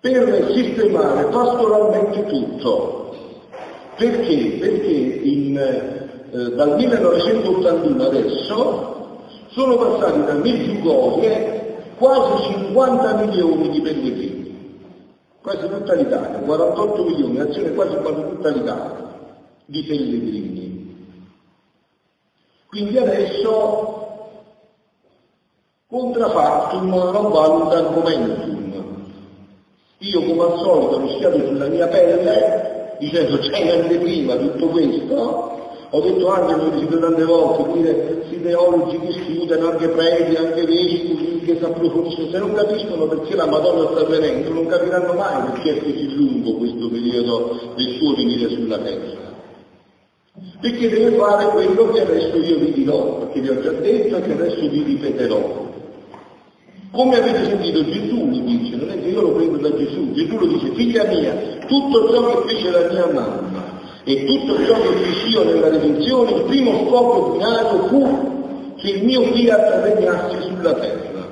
per 0.00 0.50
sistemare 0.54 1.26
pastoralmente 1.26 2.26
tutto. 2.26 3.14
Perché? 3.96 4.56
Perché 4.58 4.90
in, 4.90 5.56
eh, 5.56 6.54
dal 6.56 6.74
1981 6.74 8.04
adesso 8.04 9.18
sono 9.50 9.76
passati 9.76 10.24
da 10.24 10.32
Medjugorje 10.32 11.58
quasi 11.96 12.42
50 12.54 13.14
milioni 13.24 13.70
di 13.70 13.80
pellegrini, 13.80 14.27
quasi 15.42 15.68
tutta 15.68 15.94
l'Italia, 15.94 16.38
48 16.38 17.04
milioni, 17.04 17.40
azione 17.40 17.72
quasi 17.72 17.96
quasi 17.96 18.22
tutta 18.22 18.48
l'Italia 18.48 19.06
di 19.66 19.82
pellegrini. 19.84 20.96
Quindi 22.68 22.98
adesso 22.98 23.98
contrafactum 25.88 26.88
non 26.88 27.30
valuta 27.30 27.78
argomentum. 27.78 28.56
Io 29.98 30.20
come 30.22 30.42
al 30.42 30.58
solito 30.60 30.96
ho 30.96 31.08
schiato 31.16 31.46
sulla 31.46 31.66
mia 31.66 31.88
pelle 31.88 32.96
dicendo 32.98 33.38
c'è 33.38 33.80
anteprima 33.80 34.36
tutto 34.36 34.68
questo, 34.68 35.57
ho 35.90 36.00
detto 36.00 36.28
anche, 36.28 36.54
lo 36.54 36.68
dico 36.78 36.98
tante 36.98 37.24
volte, 37.24 37.72
dire, 37.72 37.94
questi 38.18 38.42
teologi 38.42 38.98
che 38.98 39.12
studiano, 39.12 39.70
anche 39.70 39.88
preti, 39.88 40.36
anche 40.36 40.66
vescovi, 40.66 41.40
che 41.44 41.56
si 41.56 41.64
approfondiscono, 41.64 42.30
se 42.30 42.38
non 42.38 42.52
capiscono 42.52 43.06
perché 43.06 43.34
la 43.34 43.46
Madonna 43.46 43.90
sta 43.90 44.04
venendo, 44.04 44.52
non 44.52 44.66
capiranno 44.66 45.14
mai 45.14 45.50
perché 45.50 45.76
è 45.76 45.82
così 45.82 46.14
lungo 46.14 46.52
questo 46.58 46.90
periodo 46.90 47.72
del 47.74 47.94
suo 47.96 48.14
venire 48.14 48.50
sulla 48.50 48.78
terra. 48.78 49.36
Perché 50.60 50.88
deve 50.90 51.16
fare 51.16 51.46
quello 51.46 51.90
che 51.90 52.00
adesso 52.02 52.36
io 52.36 52.58
vi 52.58 52.72
dirò, 52.72 53.18
perché 53.20 53.40
vi 53.40 53.48
ho 53.48 53.60
già 53.62 53.72
detto 53.72 54.16
e 54.16 54.20
che 54.20 54.32
adesso 54.32 54.68
vi 54.68 54.82
ripeterò. 54.82 55.66
Come 56.90 57.16
avete 57.16 57.44
sentito 57.44 57.84
Gesù 57.84 58.28
lo 58.28 58.38
dice, 58.44 58.76
non 58.76 58.90
è 58.90 59.00
che 59.00 59.08
io 59.08 59.22
lo 59.22 59.32
prendo 59.32 59.56
da 59.56 59.74
Gesù, 59.74 60.12
Gesù 60.12 60.38
lo 60.38 60.46
dice, 60.46 60.68
figlia 60.74 61.04
mia, 61.04 61.34
tutto 61.66 62.12
ciò 62.12 62.42
che 62.42 62.48
fece 62.48 62.70
la 62.70 62.90
mia 62.90 63.06
mamma 63.06 63.67
e 64.04 64.24
tutto 64.24 64.64
ciò 64.64 64.74
che 64.80 65.28
io 65.28 65.44
nella 65.44 65.68
redenzione, 65.68 66.30
il 66.32 66.42
primo 66.42 66.86
scopo 66.86 67.30
primario 67.30 67.86
fu 67.88 68.74
che 68.76 68.90
il 68.90 69.04
mio 69.04 69.22
fiat 69.32 69.82
regnasse 69.82 70.40
sulla 70.42 70.74
terra. 70.74 71.26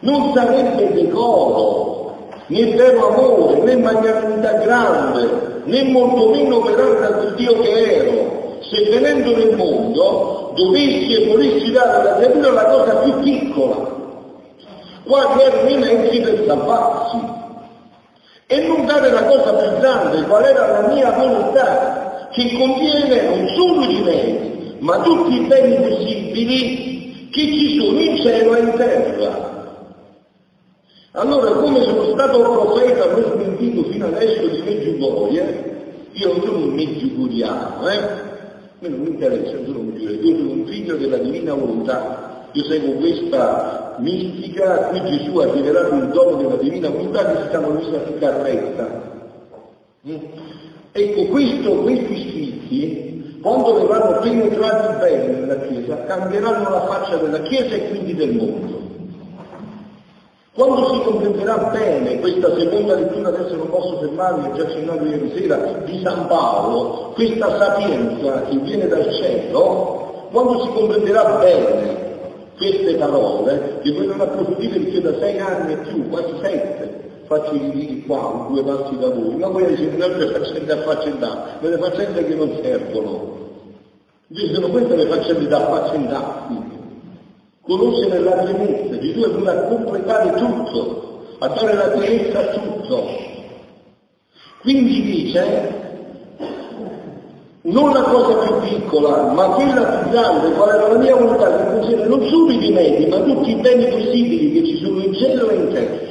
Non 0.00 0.32
sarebbe 0.34 0.92
decoro, 0.94 2.16
né 2.46 2.74
vero 2.74 3.08
amore, 3.08 3.62
né 3.62 3.76
magnanimità 3.76 4.52
grande, 4.54 5.60
né 5.64 5.84
molto 5.84 6.30
meno 6.30 6.56
operare 6.56 6.98
dal 7.00 7.34
Dio 7.36 7.60
che 7.60 7.70
ero, 7.70 8.58
se 8.60 8.90
venendo 8.90 9.36
nel 9.36 9.56
mondo 9.56 10.52
dovessi 10.54 11.14
e 11.14 11.26
volessi 11.28 11.70
dare 11.70 12.00
alla 12.00 12.16
creatura 12.16 12.50
la 12.50 12.64
cosa 12.64 12.94
più 12.96 13.20
piccola, 13.20 13.90
quali 15.04 15.42
erano 15.42 15.68
i 15.68 16.20
per 16.20 16.44
salvarsi, 16.46 17.18
e 18.46 18.66
non 18.66 18.86
dare 18.86 19.10
la 19.10 19.24
cosa 19.24 19.52
più 19.54 19.78
grande, 19.78 20.22
qual 20.26 20.44
era 20.44 20.80
la 20.80 20.88
mia 20.88 21.10
volontà, 21.12 22.28
che 22.32 22.52
contiene 22.56 23.22
non 23.22 23.46
solo 23.48 23.82
i 23.84 24.02
mezzi, 24.02 24.76
ma 24.80 25.00
tutti 25.00 25.34
i 25.34 25.46
beni 25.46 25.76
possibili 25.76 27.28
che 27.30 27.40
ci 27.40 27.78
sono 27.78 27.98
in 27.98 28.16
cielo 28.20 28.54
e 28.54 28.60
in 28.60 28.72
terra. 28.76 29.50
Allora, 31.12 31.50
come 31.52 31.82
sono 31.82 32.04
stato 32.12 32.40
profeta, 32.40 33.06
non 33.10 33.32
smentito 33.34 33.84
fino 33.90 34.06
adesso 34.06 34.46
di 34.46 34.62
Meggiugorie, 34.62 35.72
io 36.12 36.40
sono 36.42 36.58
un 36.58 36.74
meggiugoriano, 36.74 37.88
eh? 37.88 37.96
A 37.96 38.24
me 38.80 38.88
non 38.88 39.00
mi 39.00 39.08
interessa, 39.08 39.56
sono 39.64 39.78
un 39.78 39.92
io 39.98 40.36
sono 40.36 40.50
un 40.50 40.66
figlio 40.66 40.96
della 40.96 41.18
divina 41.18 41.54
volontà. 41.54 42.21
Io 42.54 42.64
seguo 42.64 42.94
questa 42.96 43.94
mistica, 43.98 44.88
qui 44.88 45.00
Gesù 45.04 45.38
ha 45.38 45.50
rivelato 45.50 45.94
il 45.94 46.08
dono 46.08 46.36
della 46.36 46.56
divina 46.56 46.90
volontà 46.90 47.32
che 47.32 47.42
si 47.42 47.48
chiama 47.48 47.68
Luisa 47.68 48.00
Ficarretta. 48.00 49.10
Mm? 50.06 50.16
Ecco, 50.92 51.24
questo, 51.26 51.74
questi 51.76 52.28
scritti, 52.28 53.38
quando 53.40 53.74
verranno 53.74 54.18
penetrati 54.20 54.98
bene 54.98 55.26
nella 55.28 55.60
Chiesa, 55.60 56.04
cambieranno 56.04 56.68
la 56.68 56.80
faccia 56.82 57.16
della 57.16 57.40
Chiesa 57.40 57.74
e 57.74 57.88
quindi 57.88 58.14
del 58.14 58.34
mondo. 58.34 58.80
Quando 60.54 60.92
si 60.92 61.00
comprenderà 61.04 61.56
bene 61.72 62.20
questa 62.20 62.54
seconda 62.54 62.96
lettura, 62.96 63.28
adesso 63.28 63.56
non 63.56 63.70
posso 63.70 63.98
fermarmi, 64.00 64.48
ho 64.48 64.52
già 64.52 64.64
accennato 64.64 65.04
ieri 65.06 65.32
sera, 65.34 65.56
di 65.86 66.02
San 66.04 66.26
Paolo, 66.26 67.12
questa 67.14 67.56
sapienza 67.56 68.42
che 68.42 68.56
viene 68.58 68.86
dal 68.88 69.10
cielo, 69.14 70.28
quando 70.30 70.62
si 70.62 70.68
comprenderà 70.72 71.38
bene 71.38 72.01
queste 72.62 72.94
parole, 72.94 73.80
che 73.82 73.90
voi 73.92 74.06
non 74.06 74.20
approfondite 74.20 74.78
perché 74.78 75.00
da 75.00 75.18
sei 75.18 75.38
anni 75.40 75.72
e 75.72 75.76
più, 75.78 76.08
quasi 76.08 76.32
sette, 76.40 77.00
faccio 77.26 77.54
i 77.54 77.58
ritiri 77.58 78.04
qua, 78.06 78.46
due 78.48 78.62
passi 78.62 78.96
da 78.98 79.08
voi, 79.08 79.34
ma 79.34 79.48
voi 79.48 79.76
siete 79.76 80.00
altre 80.02 80.26
faccende 80.28 80.72
affaccendate, 80.72 81.58
quelle 81.58 81.78
faccende 81.78 82.24
che 82.24 82.34
non 82.34 82.58
servono. 82.62 83.40
Invece 84.28 84.54
sono 84.54 84.68
queste 84.68 84.96
le 84.96 85.06
faccende 85.06 85.48
da 85.48 85.58
affaccendarsi 85.58 86.70
conoscere 87.62 88.18
la 88.18 88.32
pienezza, 88.32 88.98
Gesù 88.98 89.20
è 89.22 89.28
venuto 89.28 89.50
a 89.50 89.54
completare 89.54 90.32
tutto, 90.32 91.26
a 91.38 91.48
dare 91.48 91.74
la 91.74 91.88
pienezza 91.88 92.40
a 92.40 92.46
tutto. 92.46 93.06
Quindi 94.60 95.02
dice, 95.02 95.91
non 97.62 97.92
la 97.92 98.02
cosa 98.02 98.38
più 98.38 98.68
piccola, 98.68 99.32
ma 99.32 99.46
quella 99.50 99.84
più 99.84 100.10
grande, 100.10 100.52
qual 100.52 100.68
era 100.68 100.88
la 100.88 100.98
mia 100.98 101.14
volontà, 101.14 101.56
che 101.56 101.70
contiene 101.72 102.06
non 102.06 102.26
solo 102.28 102.50
i 102.50 102.58
rimedi, 102.58 103.06
ma 103.06 103.20
tutti 103.20 103.50
i 103.50 103.54
beni 103.54 103.86
possibili 103.86 104.52
che 104.52 104.66
ci 104.66 104.78
sono 104.78 105.00
in 105.00 105.14
cielo 105.14 105.48
e 105.48 105.54
in 105.54 105.68
terra. 105.72 106.10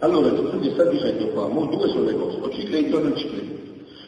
Allora 0.00 0.28
Gesù 0.34 0.58
ti 0.60 0.70
sta 0.72 0.84
dicendo 0.84 1.28
qua, 1.28 1.46
mo 1.48 1.66
due 1.66 1.88
sono 1.88 2.04
le 2.04 2.14
cose, 2.14 2.38
o 2.40 2.50
ci 2.50 2.64
credo 2.64 2.96
o 2.96 3.00
non 3.00 3.16
ci 3.16 3.28
credo. 3.28 3.56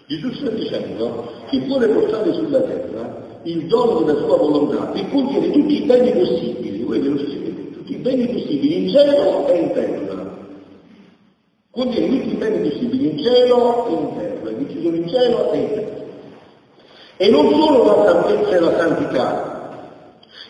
Gesù 0.06 0.32
sta 0.32 0.50
dicendo 0.50 1.30
che 1.48 1.60
vuole 1.60 1.86
portare 1.88 2.32
sulla 2.32 2.60
terra 2.60 3.28
il 3.44 3.66
dono 3.66 4.00
della 4.00 4.18
sua 4.18 4.36
volontà 4.36 4.90
che 4.90 5.08
contiene 5.08 5.50
tutti 5.52 5.82
i 5.82 5.86
beni 5.86 6.10
possibili, 6.10 6.82
voi 6.82 6.98
ve 6.98 7.08
lo 7.08 7.18
sapete, 7.18 7.70
tutti 7.70 7.92
i 7.92 7.96
beni 7.98 8.26
possibili 8.26 8.82
in 8.82 8.88
cielo 8.88 9.46
e 9.46 9.58
in 9.58 9.72
terra. 9.72 10.38
Contiene 11.70 12.08
tutti 12.08 12.34
i 12.34 12.36
beni 12.36 12.68
possibili 12.68 13.10
in 13.10 13.18
cielo 13.18 13.86
e 13.86 13.92
in 13.92 14.08
terra, 14.16 14.50
che 14.56 14.66
ci 14.70 14.82
sono 14.82 14.96
in 14.96 15.08
cielo 15.08 15.52
e 15.52 15.58
in 15.58 15.68
terra. 15.68 15.99
E 17.22 17.28
non 17.28 17.50
solo 17.50 17.84
la 17.84 18.06
santezza 18.06 18.56
e 18.56 18.60
la 18.60 18.78
santità, 18.78 19.88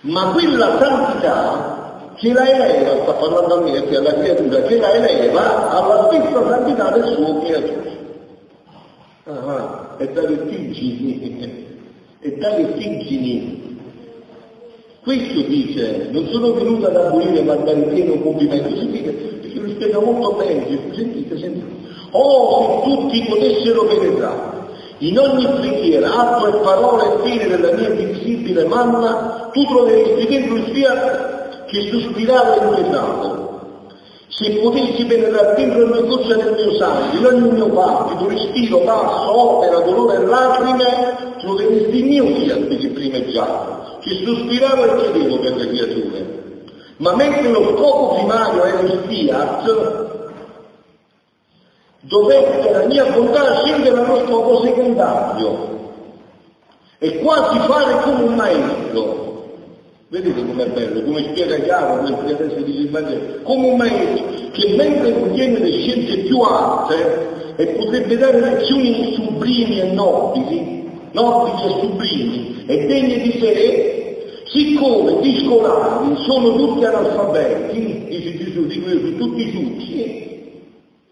ma 0.03 0.31
quella 0.31 0.79
santità 0.79 2.13
che 2.15 2.33
la 2.33 2.49
eleva, 2.49 3.03
sta 3.03 3.13
parlando 3.15 3.55
a 3.57 3.61
me 3.63 3.89
e 3.89 3.97
alla 3.97 4.15
creatura, 4.15 4.63
che 4.63 4.79
la 4.79 4.93
eleva 4.93 5.69
alla 5.69 6.07
stessa 6.07 6.49
santità 6.49 6.91
del 6.91 7.13
suo 7.13 7.41
creatore. 7.41 7.99
Ah, 9.25 9.97
è 9.97 10.07
da 10.11 10.21
vertigini 10.21 11.67
e 12.23 12.37
dalle 12.37 12.65
origini. 12.73 13.79
Questo 15.03 15.41
dice, 15.41 16.07
non 16.13 16.29
sono 16.29 16.53
venuto 16.53 16.87
ad 16.87 16.95
abolire 16.95 17.43
ma 17.43 17.55
a 17.55 17.57
dare 17.57 17.81
pieno 17.81 18.15
compimento, 18.21 18.77
sentite, 18.77 19.11
perché 19.11 19.59
lo 19.59 19.71
spiega 19.71 19.99
molto 19.99 20.35
bene, 20.35 20.69
sentite, 20.95 21.37
sentite. 21.37 21.67
Oh, 22.13 22.85
se 22.85 22.91
tutti 22.91 23.27
potessero 23.29 23.87
penetrare 23.87 24.60
in 25.03 25.19
ogni 25.19 25.47
preghiera, 25.47 26.13
atto 26.13 26.47
e 26.47 26.61
parole 26.63 27.05
e 27.05 27.29
fine 27.29 27.49
della 27.49 27.73
mia 27.73 27.89
invisibile 27.89 28.65
manna, 28.65 29.49
tu 29.51 29.65
troveresti 29.65 30.27
dentro 30.27 30.57
il 30.57 30.65
fiat 30.65 31.65
che 31.67 31.89
sospirava 31.91 32.55
e 32.55 32.67
inquietava. 32.67 33.49
Se 34.29 34.51
potessi 34.59 35.05
penetrare 35.07 35.55
dentro 35.57 35.85
ogni 35.85 36.07
goccia 36.07 36.35
del 36.35 36.53
mio 36.53 36.77
sangue, 36.77 37.19
in 37.19 37.27
ogni 37.27 37.51
mio 37.51 37.67
battito, 37.69 38.29
respiro, 38.29 38.81
passo, 38.81 39.39
opera, 39.39 39.81
dolore 39.81 40.17
e 40.17 40.27
lacrime, 40.27 41.35
troveresti 41.41 41.97
il 41.97 42.05
mio 42.05 42.27
fiat 42.27 42.77
che 42.77 42.89
primeggiato, 42.89 43.99
che 44.01 44.23
sospirava 44.25 44.85
e 44.85 44.97
chiedevo 44.97 45.39
per 45.39 45.57
le 45.57 45.67
creature. 45.69 46.39
Ma 46.99 47.15
mentre 47.17 47.49
lo 47.49 47.75
scopo 47.75 48.17
primario 48.17 48.65
era 48.65 48.81
il 48.81 49.01
fiat, 49.09 50.10
dovette 52.01 52.71
la 52.71 52.87
mia 52.87 53.05
bontà 53.13 53.57
scendere 53.57 54.01
allo 54.01 54.27
scopo 54.27 54.63
secondario 54.63 55.79
e 56.99 57.19
quasi 57.19 57.59
fare 57.61 58.03
come 58.03 58.23
un 58.23 58.35
maestro. 58.35 59.19
Vedete 60.09 60.45
com'è 60.45 60.67
bello, 60.67 61.03
come 61.03 61.23
spiega 61.31 61.57
chiaro 61.61 62.03
mentre 62.03 62.35
adesso 62.35 62.61
dice 62.63 62.81
il 62.81 62.91
Vangelo, 62.91 63.43
come 63.43 63.69
un 63.69 63.77
maestro 63.77 64.25
che 64.51 64.75
mentre 64.77 65.13
contiene 65.13 65.59
le 65.61 65.71
scienze 65.79 66.17
più 66.19 66.41
alte 66.41 67.55
e 67.57 67.67
potrebbe 67.67 68.17
dare 68.17 68.41
lezioni 68.41 69.13
sublimi 69.15 69.81
e 69.81 69.93
nobili, 69.93 70.91
nobili 71.13 71.63
e 71.63 71.81
sublimi 71.81 72.65
e 72.67 72.87
degne 72.87 73.21
di 73.21 73.39
sé, 73.39 74.45
siccome 74.47 75.21
gli 75.23 75.45
scolari 75.45 76.17
sono 76.27 76.57
tutti 76.57 76.85
analfabeti, 76.85 78.07
dice 78.09 78.37
Gesù, 78.37 78.67
io, 78.67 78.99
sono 78.99 79.17
tutti 79.17 79.51
giusti, 79.51 80.40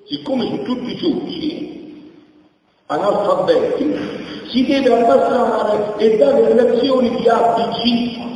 siccome 0.09 0.45
sono 0.47 0.63
tutti 0.63 0.97
giusti, 0.97 2.13
analfabeti, 2.87 3.95
si 4.51 4.65
deve 4.65 5.01
abbassare 5.01 5.99
e 5.99 6.17
dare 6.17 6.55
lezioni 6.55 7.11
di 7.17 7.29
ABC 7.29 8.27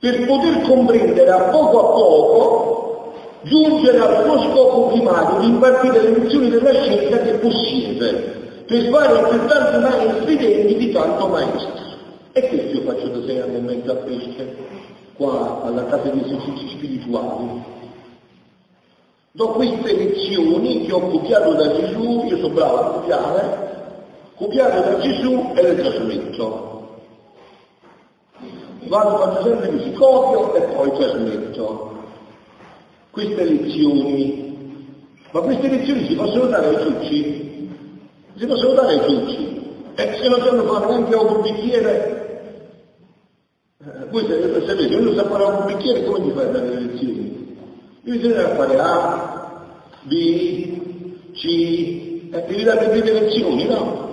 per 0.00 0.26
poter 0.26 0.62
comprendere 0.62 1.30
a 1.30 1.42
poco 1.50 1.78
a 1.78 1.92
poco, 1.92 3.14
giungere 3.42 3.98
al 3.98 4.24
suo 4.24 4.50
scopo 4.50 4.86
primario 4.88 5.38
di 5.38 5.46
impartire 5.46 6.02
le 6.02 6.18
lezioni 6.18 6.50
della 6.50 6.72
scienza 6.72 7.18
che 7.18 7.32
possiede, 7.34 8.34
per 8.66 8.88
fare 8.88 9.18
altrettanti 9.18 9.78
maestri 9.78 10.36
degni 10.36 10.76
di 10.76 10.90
tanto 10.90 11.28
maestro. 11.28 11.84
E 12.32 12.48
questo 12.48 12.76
io 12.76 12.82
faccio 12.82 13.06
da 13.06 13.24
sei 13.24 13.40
anni 13.40 13.56
e 13.56 13.60
mezzo 13.60 13.92
a 13.92 13.94
pesce, 13.94 14.56
qua 15.14 15.62
alla 15.64 15.84
casa 15.84 16.08
di 16.08 16.20
esercizi 16.24 16.68
spirituali 16.76 17.74
Do 19.36 19.48
queste 19.48 19.94
lezioni 19.94 20.86
che 20.86 20.92
ho 20.94 21.10
copiato 21.10 21.52
da 21.52 21.70
Gesù, 21.76 22.24
io 22.24 22.38
sono 22.38 22.54
bravo 22.54 22.76
a 22.76 22.90
copiare, 22.92 23.94
copiato 24.34 24.80
da 24.80 24.98
Gesù 24.98 25.52
e 25.54 25.62
le 25.62 25.74
trasmetto. 25.74 27.00
Vado, 28.84 29.18
faccio 29.18 29.42
sempre 29.42 29.72
così, 29.72 29.92
copio 29.92 30.54
e 30.54 30.62
poi 30.62 30.90
trasmetto. 30.92 31.98
Queste 33.10 33.44
lezioni, 33.44 34.80
ma 35.30 35.40
queste 35.40 35.68
lezioni 35.68 36.06
si 36.06 36.14
possono 36.14 36.46
dare 36.46 36.68
ai 36.68 36.82
ciucci? 36.82 37.70
Si 38.36 38.46
possono 38.46 38.72
dare 38.72 38.94
ai 38.94 39.06
ciucci? 39.06 39.64
E 39.96 40.18
se 40.18 40.28
non 40.28 40.40
sanno 40.40 40.62
fare 40.64 40.86
neanche 40.86 41.14
un 41.14 41.42
bicchiere, 41.42 42.62
eh, 43.84 44.06
voi 44.08 44.24
sapete, 44.66 44.94
uno 44.94 45.12
sa 45.12 45.24
fare 45.24 45.44
un 45.44 45.66
bicchiere, 45.66 46.04
come 46.04 46.20
gli 46.20 46.30
fai 46.30 46.44
a 46.44 46.48
dare 46.48 46.68
le 46.68 46.80
lezioni? 46.80 47.25
Bisogna 48.12 48.54
fare 48.54 48.78
A, 48.78 49.66
B, 50.02 51.32
C, 51.32 52.30
attività 52.32 52.76
di 52.76 53.02
lezioni, 53.02 53.64
no? 53.66 54.04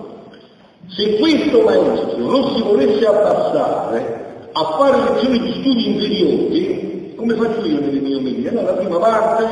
Se 0.88 1.18
questo 1.18 1.62
maestro 1.62 2.18
non 2.18 2.56
si 2.56 2.62
volesse 2.64 3.06
abbassare 3.06 4.50
a 4.52 4.64
fare 4.78 5.14
lezioni 5.14 5.40
di 5.40 5.52
studi 5.60 5.88
inferiori, 5.92 7.14
come 7.16 7.36
faccio 7.36 7.66
io 7.66 7.80
nelle 7.80 8.00
mie 8.00 8.16
omelie? 8.16 8.52
No, 8.52 8.62
la 8.64 8.74
prima 8.74 8.98
parte, 8.98 9.46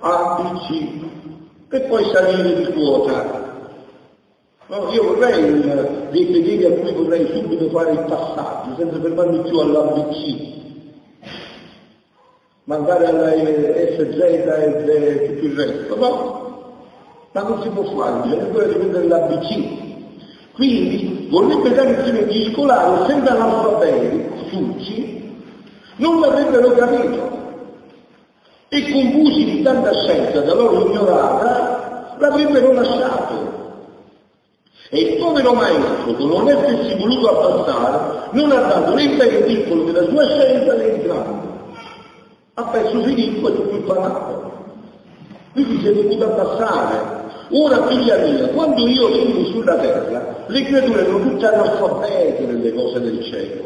A, 0.00 0.40
B, 0.40 0.58
C, 0.66 1.74
e 1.74 1.80
poi 1.82 2.04
salire 2.12 2.56
di 2.56 2.72
quota. 2.72 3.48
No, 4.66 4.92
io 4.92 5.02
vorrei 5.04 5.42
un, 5.42 6.08
dei 6.10 6.24
fedeli 6.26 6.64
a 6.64 6.72
cui 6.72 6.92
vorrei 6.92 7.26
subito 7.32 7.70
fare 7.70 7.92
il 7.92 8.04
passaggio, 8.08 8.74
senza 8.76 9.00
fermarmi 9.00 9.40
più 9.40 9.58
all'ABC, 9.58 10.59
mandare 12.70 13.06
alla 13.06 13.32
SZ 13.32 13.98
e 13.98 15.26
tutto 15.26 15.44
il 15.44 15.56
resto, 15.56 15.96
no? 15.96 16.38
Ma 17.32 17.42
non 17.42 17.62
si 17.62 17.68
può 17.70 17.82
fare, 17.82 18.20
bisogna 18.22 18.44
ancora 18.44 18.66
prendere 18.66 19.08
l'ABC. 19.08 19.78
Quindi 20.52 21.26
vorrebbe 21.30 21.74
dare 21.74 21.90
insieme 21.90 22.22
gli 22.26 22.52
scolari, 22.52 23.06
senza 23.10 23.32
analfabeti, 23.32 24.28
succi, 24.50 25.34
non 25.96 26.20
l'avrebbero 26.20 26.70
capito. 26.72 27.38
E 28.68 28.92
confusi 28.92 29.44
di 29.46 29.62
tanta 29.62 29.92
scienza 29.92 30.40
da 30.40 30.54
loro 30.54 30.86
ignorata, 30.86 32.14
l'avrebbero 32.18 32.72
lasciato. 32.72 33.58
E 34.90 35.00
il 35.00 35.18
povero 35.18 35.54
maestro, 35.54 36.14
con 36.14 36.28
non 36.28 36.48
essersi 36.48 36.96
voluto 36.96 37.30
abbassare, 37.30 38.28
non 38.30 38.52
ha 38.52 38.60
dato 38.60 38.94
né 38.94 39.02
il 39.02 39.42
piccolo 39.44 39.84
della 39.84 40.04
sua 40.08 40.24
scienza 40.24 40.74
né 40.74 40.84
il 40.84 41.02
grande 41.02 41.49
ha 42.60 42.70
perso 42.70 43.02
Filippo 43.02 43.48
e 43.48 43.54
tutto 43.54 43.74
il 43.74 43.82
palato. 43.82 44.52
Quindi 45.52 45.80
si 45.80 45.88
è 45.88 45.92
dovuto 45.92 46.24
abbassare. 46.24 47.18
Ora, 47.52 47.86
figlia 47.88 48.16
mia, 48.18 48.48
quando 48.48 48.86
io 48.86 49.08
vengo 49.08 49.44
sulla 49.46 49.76
terra, 49.76 50.44
le 50.46 50.62
creature 50.62 51.00
erano 51.00 51.20
tutte 51.20 51.46
analfabete 51.46 52.44
nelle 52.44 52.72
cose 52.72 53.00
del 53.00 53.22
cielo. 53.24 53.64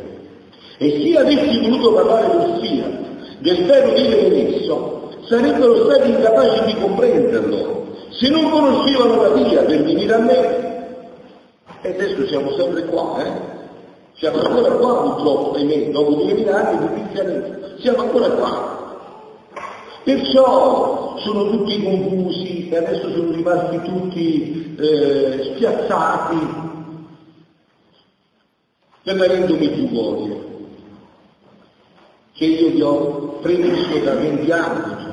E 0.78 1.02
se 1.02 1.18
avessi 1.18 1.60
voluto 1.60 1.92
parlare 1.92 2.36
del 2.38 2.60
fiat, 2.60 2.92
del 3.40 3.64
vero 3.66 3.92
Dio 3.92 4.28
messo, 4.30 5.10
sarebbero 5.28 5.84
stati 5.84 6.08
incapaci 6.08 6.64
di 6.64 6.80
comprenderlo. 6.80 7.82
Se 8.10 8.28
non 8.30 8.48
conoscevano 8.48 9.22
la 9.22 9.28
via 9.30 9.62
per 9.62 9.82
venire 9.82 10.14
a 10.14 10.18
me, 10.18 10.62
e 11.82 11.90
adesso 11.90 12.26
siamo 12.26 12.52
sempre 12.52 12.84
qua, 12.86 13.22
eh? 13.22 13.52
Siamo 14.16 14.40
ancora 14.40 14.74
qua 14.76 15.02
purtroppo, 15.02 15.56
ahimè, 15.56 15.90
dopo 15.90 16.14
2000 16.14 16.54
anni 16.54 16.78
di 16.78 16.94
cristianesimo, 16.94 17.56
siamo 17.80 18.02
ancora 18.02 18.28
qua. 18.30 18.73
Perciò 20.04 21.16
sono 21.18 21.50
tutti 21.50 21.82
confusi 21.82 22.68
e 22.68 22.76
adesso 22.76 23.10
sono 23.10 23.30
rimasti 23.30 23.80
tutti 23.82 24.76
eh, 24.76 25.52
spiazzati 25.54 26.62
per 29.02 29.16
la 29.16 29.26
buoni 29.88 30.42
che 32.32 32.44
io 32.44 32.70
vi 32.70 32.82
ho 32.82 33.38
premesso 33.40 33.98
da 33.98 34.14
20 34.14 34.50
anni. 34.50 35.12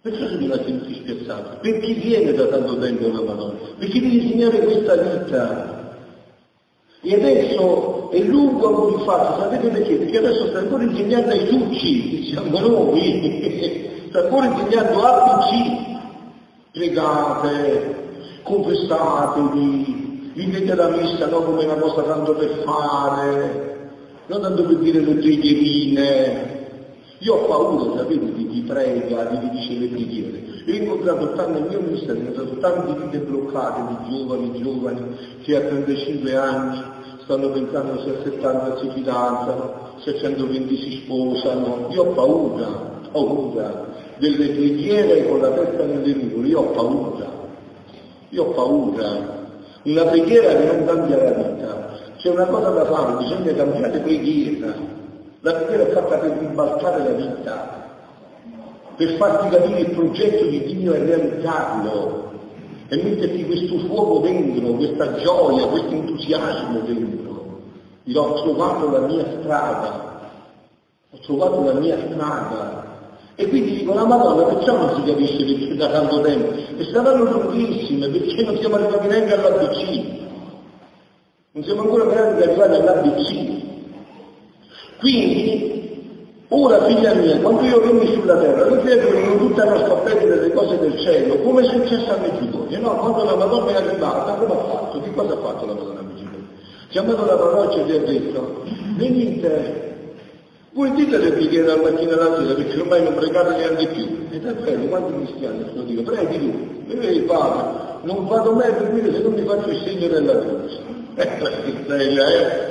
Perciò 0.00 0.26
sono 0.26 0.38
rimasti 0.38 0.78
tutti 0.78 0.94
spiazzati? 0.94 1.70
Per 1.70 1.80
chi 1.80 1.92
viene 1.92 2.32
da 2.32 2.46
tanto 2.46 2.78
tempo 2.78 3.06
la 3.08 3.20
Madonna? 3.20 3.58
Per 3.78 3.88
chi 3.88 4.00
deve 4.00 4.14
insegnare 4.14 4.58
questa 4.60 4.96
vita? 4.96 5.69
E 7.02 7.14
adesso 7.14 8.10
è 8.10 8.18
lungo 8.20 8.94
il 8.94 9.04
fatto, 9.04 9.40
sapete 9.40 9.68
perché? 9.68 9.94
Perché 9.94 10.18
adesso 10.18 10.48
sta 10.48 10.58
ancora 10.58 10.82
insegnando 10.82 11.30
ai 11.30 11.46
ciucci, 11.46 12.30
siamo 12.30 12.58
noi, 12.58 14.04
sta 14.10 14.20
ancora 14.20 14.46
insegnando 14.46 15.00
APC, 15.00 15.98
pregate, 16.72 17.94
confessatevi, 18.42 20.32
vivete 20.34 20.74
la 20.74 20.88
messa 20.88 21.26
non 21.26 21.44
come 21.44 21.64
una 21.64 21.76
cosa 21.76 22.02
tanto 22.02 22.34
per 22.34 22.62
fare, 22.66 23.90
non 24.26 24.42
tanto 24.42 24.62
per 24.64 24.76
dire 24.76 25.00
le 25.00 25.14
preghierine. 25.14 26.58
Io 27.20 27.34
ho 27.34 27.46
paura, 27.46 27.96
sapete, 27.96 28.32
di 28.34 28.46
chi 28.46 28.60
prega, 28.60 29.24
di 29.24 29.38
chi 29.38 29.50
dice 29.50 29.78
le 29.78 29.86
preghiere. 29.86 30.49
Io 30.70 30.78
ho 30.78 30.82
incontrato 30.82 31.32
tanto 31.32 31.58
nel 31.58 31.68
mio 31.68 31.80
ministero, 31.80 32.14
ho 32.14 32.22
incontrato 32.22 32.58
tante 32.58 33.02
vite 33.02 33.18
bloccate 33.18 33.80
di 33.88 34.10
giovani, 34.10 34.62
giovani, 34.62 35.16
che 35.42 35.56
a 35.56 35.60
35 35.62 36.36
anni 36.36 36.82
stanno 37.24 37.50
pensando 37.50 38.00
se 38.02 38.10
a 38.10 38.22
70 38.22 38.78
si 38.78 38.90
fidanzano, 38.94 39.74
se 39.98 40.10
a 40.10 40.18
120 40.18 40.76
si 40.76 41.02
sposano. 41.02 41.88
Io 41.90 42.02
ho 42.02 42.12
paura, 42.12 42.66
paura 43.10 43.86
delle 44.18 44.48
preghiere 44.48 45.26
con 45.26 45.40
la 45.40 45.50
testa 45.50 45.84
nelle 45.84 46.14
nuvole, 46.14 46.46
io 46.46 46.60
ho 46.60 46.70
paura. 46.70 47.26
Io 48.28 48.44
ho 48.44 48.50
paura. 48.52 49.38
Una 49.82 50.04
preghiera 50.04 50.54
che 50.54 50.64
non 50.66 50.84
cambia 50.86 51.16
la 51.16 51.30
vita. 51.32 51.98
C'è 52.16 52.28
una 52.30 52.46
cosa 52.46 52.68
da 52.68 52.84
fare, 52.84 53.16
bisogna 53.24 53.52
cambiare 53.54 53.98
preghiera. 53.98 54.74
La 55.40 55.52
preghiera 55.54 55.82
è 55.82 55.92
fatta 55.92 56.18
per 56.18 56.36
ribaltare 56.38 57.02
la 57.02 57.10
vita, 57.10 57.89
per 59.00 59.16
farti 59.16 59.48
capire 59.48 59.80
il 59.80 59.90
progetto 59.92 60.44
di 60.44 60.62
Dio 60.62 60.92
e 60.92 60.98
realizzarlo 60.98 62.32
e 62.86 62.96
metterti 63.02 63.46
questo 63.46 63.78
fuoco 63.86 64.18
dentro, 64.18 64.74
questa 64.74 65.14
gioia, 65.14 65.66
questo 65.68 65.90
entusiasmo 65.90 66.80
dentro. 66.80 67.60
dirò 68.02 68.28
ho 68.28 68.42
trovato 68.42 68.90
la 68.90 69.06
mia 69.06 69.24
strada, 69.38 70.30
ho 71.10 71.18
trovato 71.22 71.64
la 71.64 71.80
mia 71.80 71.96
strada. 72.10 73.08
E 73.36 73.48
quindi 73.48 73.78
dico, 73.78 73.94
la 73.94 74.04
Madonna 74.04 74.42
perciò 74.52 74.76
non 74.76 74.94
si 74.94 75.10
capisce 75.10 75.44
perché 75.46 75.76
da 75.76 75.88
tanto 75.88 76.20
tempo, 76.20 76.52
e 76.76 76.84
saranno 76.92 77.24
lunghissime, 77.24 78.06
perché 78.06 78.42
non 78.44 78.58
siamo 78.58 78.74
arrivati 78.74 79.08
neanche 79.08 79.32
all'ABC, 79.32 80.02
non 81.52 81.64
siamo 81.64 81.80
ancora 81.80 82.04
neanche 82.04 82.42
arrivati 82.42 82.74
all'ABC. 82.74 83.68
Quindi 84.98 85.69
Ora, 86.52 86.84
figlia 86.84 87.14
mia, 87.14 87.38
quando 87.38 87.62
io 87.62 87.80
venni 87.80 88.12
sulla 88.12 88.36
terra, 88.36 88.68
le 88.68 88.82
che 88.82 89.38
tutta 89.38 89.64
la 89.66 89.86
sapere 89.86 90.26
delle 90.26 90.52
cose 90.52 90.80
del 90.80 90.98
cielo, 90.98 91.36
come 91.42 91.62
è 91.62 91.68
successo 91.68 92.10
a 92.10 92.16
Meggiugorie, 92.16 92.76
no? 92.78 92.96
Quando 92.96 93.22
la 93.22 93.36
Madonna 93.36 93.70
è 93.70 93.74
arrivata, 93.76 94.32
come 94.32 94.52
ha 94.54 94.64
fatto? 94.64 95.00
Che 95.00 95.12
cosa 95.14 95.34
ha 95.34 95.36
fatto 95.36 95.66
la 95.66 95.74
Madonna 95.74 96.00
a 96.00 96.02
Meggiugorie? 96.02 96.46
Chiamato 96.88 97.24
la 97.24 97.36
parrocchia 97.36 97.82
e 97.82 97.84
gli 97.84 97.92
ha 97.92 97.98
detto, 98.00 98.62
venite, 98.96 100.04
voi 100.72 100.92
dite 100.94 101.18
le 101.18 101.30
preghiere 101.30 101.66
dal 101.66 101.82
mattino 101.82 102.12
alla 102.14 102.36
sera 102.36 102.54
perché 102.54 102.80
ormai 102.80 103.02
non 103.04 103.14
pregate 103.14 103.56
neanche 103.56 103.86
più. 103.86 104.26
E 104.30 104.38
bello, 104.38 104.86
quanti 104.86 105.12
cristiani 105.12 105.64
lo 105.72 105.82
dico, 105.82 106.02
preghi 106.02 106.38
tu, 106.38 106.92
il 106.96 107.22
padre, 107.22 107.62
non 108.02 108.26
vado 108.26 108.54
mai 108.54 108.70
a 108.70 108.72
dormire 108.72 109.12
se 109.12 109.22
non 109.22 109.34
mi 109.34 109.44
faccio 109.44 109.68
il 109.68 109.82
segno 109.84 110.08
della 110.08 110.36
croce. 110.40 110.78
Ecco 111.14 111.44
la 111.44 111.50
seria, 111.86 112.26
eh? 112.26 112.69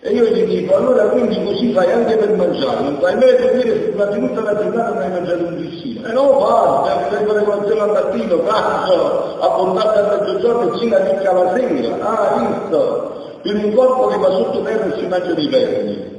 E 0.00 0.10
io 0.10 0.24
gli 0.26 0.44
dico, 0.44 0.76
allora 0.76 1.04
quindi 1.08 1.42
così 1.42 1.72
fai 1.72 1.90
anche 1.90 2.16
per 2.16 2.36
mangiare, 2.36 2.80
non 2.80 2.98
fai 3.00 3.16
mai 3.16 3.30
a 3.30 3.52
dire 3.52 3.72
se 3.72 3.90
durante 3.92 4.18
tutta 4.18 4.40
la 4.42 4.54
giornata 4.54 4.88
non 4.90 5.02
hai 5.02 5.10
mangiato 5.10 5.44
un 5.44 5.56
grissino. 5.56 6.06
E 6.06 6.12
no, 6.12 6.32
basta, 6.38 7.08
devi 7.08 7.24
fare 7.26 7.44
colazione 7.44 7.80
al 7.80 7.90
mattino, 7.90 8.42
cazzo, 8.42 9.40
abbondante 9.40 9.98
al 9.98 10.20
mezzogiorno 10.20 10.74
e 10.74 10.78
cena 10.78 10.98
ricca 10.98 11.32
la 11.32 11.54
sera. 11.56 11.96
Ah, 12.00 12.38
visto? 12.38 13.38
Per 13.42 13.54
un 13.54 13.74
corpo 13.74 14.06
che 14.08 14.18
va 14.18 14.30
sotto 14.30 14.62
terra 14.62 14.84
e 14.84 14.98
si 14.98 15.06
mangia 15.06 15.32
di 15.32 15.48
vermi. 15.48 16.14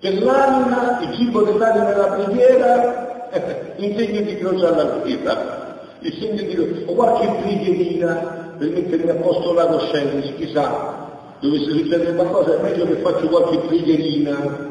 Per 0.00 0.22
l'anima, 0.22 0.98
il 1.02 1.16
cibo 1.16 1.42
dell'anima 1.42 1.92
è 1.92 1.96
la 1.96 2.06
preghiera, 2.06 3.28
in 3.76 3.96
segno 3.96 4.20
di 4.22 4.36
croce 4.38 4.66
alla 4.66 4.84
vita, 5.02 5.78
il 5.98 6.16
segno 6.18 6.42
di 6.42 6.84
o 6.86 6.92
qualche 6.94 7.28
preghierina 7.42 8.54
per 8.58 8.68
mettermi 8.70 9.10
a 9.10 9.14
posto 9.16 9.52
la 9.52 9.66
coscienza, 9.66 10.28
chissà, 10.36 10.99
dovesse 11.40 11.70
succedere 11.70 12.14
qualcosa 12.14 12.58
è 12.58 12.62
meglio 12.62 12.86
che 12.86 12.96
faccio 12.96 13.26
qualche 13.28 13.58
preghierina. 13.58 14.68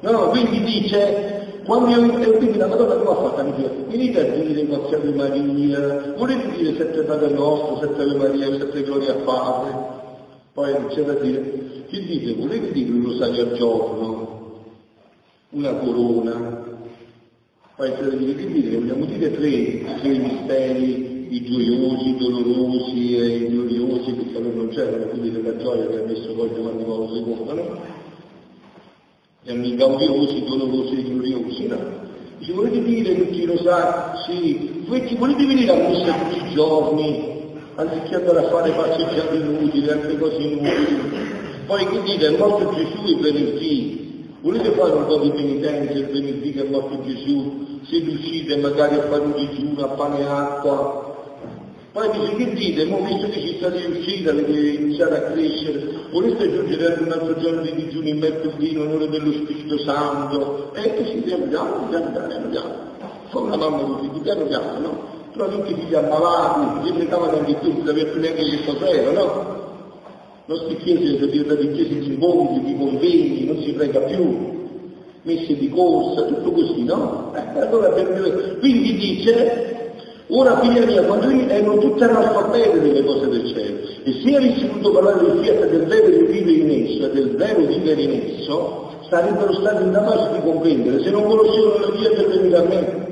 No, 0.00 0.28
quindi 0.30 0.62
dice, 0.62 1.60
quando 1.64 1.90
io 1.90 2.36
quindi 2.36 2.58
la 2.58 2.66
Madonna 2.66 2.94
come 2.94 3.10
ha 3.10 3.30
fatto? 3.30 3.42
Mi 3.44 3.52
dice, 3.54 3.70
venite 3.88 4.20
a 4.20 4.34
dire 4.34 4.52
ringraziate 4.52 5.08
Ave 5.08 5.14
Maria, 5.14 6.14
volete 6.16 6.50
dire 6.56 6.76
sette 6.76 7.02
Padre 7.02 7.30
nostro, 7.30 7.78
sette 7.80 8.02
Ave 8.02 8.14
Maria, 8.14 8.58
sette 8.58 8.82
Gloria 8.82 9.12
a 9.12 9.16
Padre? 9.16 10.00
Poi 10.52 10.72
c'è 10.88 11.02
da 11.02 11.14
dire, 11.14 11.84
che 11.88 12.04
dite? 12.04 12.34
Volete 12.34 12.72
dire 12.72 12.90
un 12.90 13.04
rosario 13.04 13.42
al 13.42 13.52
giorno? 13.54 14.60
Una 15.50 15.72
corona? 15.74 16.64
Poi 17.76 17.92
c'è 17.92 18.02
da 18.02 18.16
dire, 18.16 18.34
che 18.34 18.46
dite? 18.46 18.76
Vogliamo 18.76 19.04
dire 19.04 19.30
tre, 19.32 19.98
tre 20.00 20.18
misteri 20.18 21.11
i 21.32 21.44
gioiosi, 21.44 22.16
dolorosi 22.16 23.16
e 23.16 23.26
i 23.26 23.46
gloriosi, 23.48 24.14
che 24.14 24.36
allora 24.36 24.54
non 24.54 24.68
c'erano, 24.68 25.04
quindi 25.06 25.30
della 25.30 25.56
gioia 25.56 25.86
che 25.86 25.98
ha 25.98 26.04
messo 26.04 26.34
poi 26.34 26.50
Giovanni 26.54 26.84
Paolo 26.84 27.14
II, 27.14 27.54
no? 27.54 27.80
Erano 29.44 29.66
i 29.66 29.74
gaudiosi, 29.74 30.44
dolorosi 30.44 30.98
e 30.98 31.02
gloriosi, 31.04 31.66
no? 31.68 31.78
Dice, 32.38 32.52
volete 32.52 32.82
dire 32.82 33.16
tutti 33.16 33.44
lo 33.46 33.56
sa? 33.58 34.22
Sì, 34.26 34.84
voi 34.86 35.08
ci 35.08 35.14
volete 35.14 35.46
venire 35.46 35.72
a 35.72 35.88
messa 35.88 36.12
tutti 36.12 36.36
i 36.36 36.54
giorni, 36.54 37.40
anziché 37.76 38.14
andare 38.16 38.38
a 38.38 38.48
fare 38.50 38.70
passeggiate 38.72 39.36
inutili, 39.36 39.88
altre 39.88 40.18
cose 40.18 40.36
inutili. 40.36 41.00
Poi 41.64 41.86
che 41.86 42.02
dite, 42.02 42.26
è 42.26 42.36
morto 42.36 42.74
Gesù 42.74 43.06
il 43.06 43.20
venerdì, 43.20 44.28
volete 44.42 44.70
fare 44.72 44.92
un 44.92 45.06
po' 45.06 45.18
di 45.18 45.30
penitenza 45.30 45.92
il 45.92 46.06
venerdì 46.08 46.52
che 46.52 46.66
è 46.66 46.68
morto 46.68 47.02
Gesù? 47.04 47.80
Se 47.84 47.98
riuscite 47.98 48.56
magari 48.58 48.96
a 48.96 49.02
fare 49.08 49.22
un 49.22 49.32
digiuno 49.34 49.84
a 49.84 49.88
pane 49.88 50.18
e 50.18 50.24
acqua, 50.24 51.11
poi 51.92 52.10
dice 52.10 52.36
che 52.36 52.52
dite, 52.54 52.84
mo 52.86 53.02
visto 53.02 53.28
che 53.28 53.40
ci 53.40 53.56
state 53.58 53.84
riusciti, 53.84 54.26
avete 54.26 54.50
iniziato 54.50 55.14
a 55.14 55.20
crescere, 55.20 55.88
volete 56.10 56.44
aggiungere 56.44 56.86
anche 56.86 57.02
un 57.02 57.12
altro 57.12 57.38
giorno 57.38 57.60
di 57.60 57.74
digiuno 57.74 58.08
in 58.08 58.18
mercoledì 58.18 58.72
in 58.72 58.80
onore 58.80 59.08
dello 59.10 59.32
Spirito 59.32 59.78
Santo? 59.80 60.72
E 60.74 60.96
così 60.96 61.16
piano 61.18 61.44
piano, 61.44 61.86
piano 61.90 62.10
piano, 62.10 62.48
piano. 62.48 62.74
Come 63.30 63.46
una 63.46 63.56
mamma 63.56 64.00
di 64.00 64.08
figli, 64.08 64.22
piano 64.22 64.44
piano, 64.46 64.78
no? 64.78 65.10
Però 65.32 65.48
tutti 65.48 65.74
figli 65.74 65.94
ammalati, 65.94 66.88
gli 66.88 66.96
mettavano 66.96 67.38
anche 67.38 67.54
più, 67.56 67.82
non 67.82 67.94
più 67.94 68.20
neanche 68.20 68.42
che 68.42 68.64
cos'era, 68.64 69.10
no? 69.12 69.60
nostre 70.46 70.76
chiese 70.78 71.18
sono 71.18 71.26
diventate 71.26 71.72
chiese 71.72 71.98
di 71.98 72.16
mondi, 72.16 72.64
di 72.64 72.76
convegni, 72.76 73.44
non 73.44 73.62
si 73.62 73.72
prega 73.72 74.00
più, 74.00 74.60
messe 75.22 75.56
di 75.56 75.68
corsa, 75.68 76.22
tutto 76.22 76.52
così, 76.52 76.84
no? 76.84 77.32
Eh, 77.34 77.58
allora, 77.60 77.90
quindi 78.58 78.96
dice 78.96 79.71
Ora, 80.34 80.60
figlia 80.60 80.86
mia, 80.86 81.02
quando 81.02 81.28
erano 81.28 81.76
tutte 81.76 82.04
analfabete 82.04 82.80
delle 82.80 83.04
cose 83.04 83.28
del 83.28 83.46
cielo, 83.48 83.80
e 84.02 84.18
se 84.24 84.34
avessi 84.34 84.66
voluto 84.66 84.90
parlare 84.92 85.26
del 85.26 85.44
fiat 85.44 85.68
del 85.68 85.84
vero 85.84 86.06
vivere 86.06 86.52
in 86.52 86.86
esso 86.86 87.06
del 87.08 87.36
vero 87.36 87.60
vivere 87.66 88.00
in 88.00 88.38
esso, 88.38 88.94
sarebbero 89.10 89.52
stati 89.52 89.82
incapaci 89.82 90.32
di 90.32 90.40
comprendere 90.42 91.02
se 91.02 91.10
non 91.10 91.24
conoscevano 91.24 91.78
la 91.80 91.90
via 91.90 92.10
per 92.12 92.28
venire 92.28 92.56
a 92.56 92.62
me. 92.62 93.06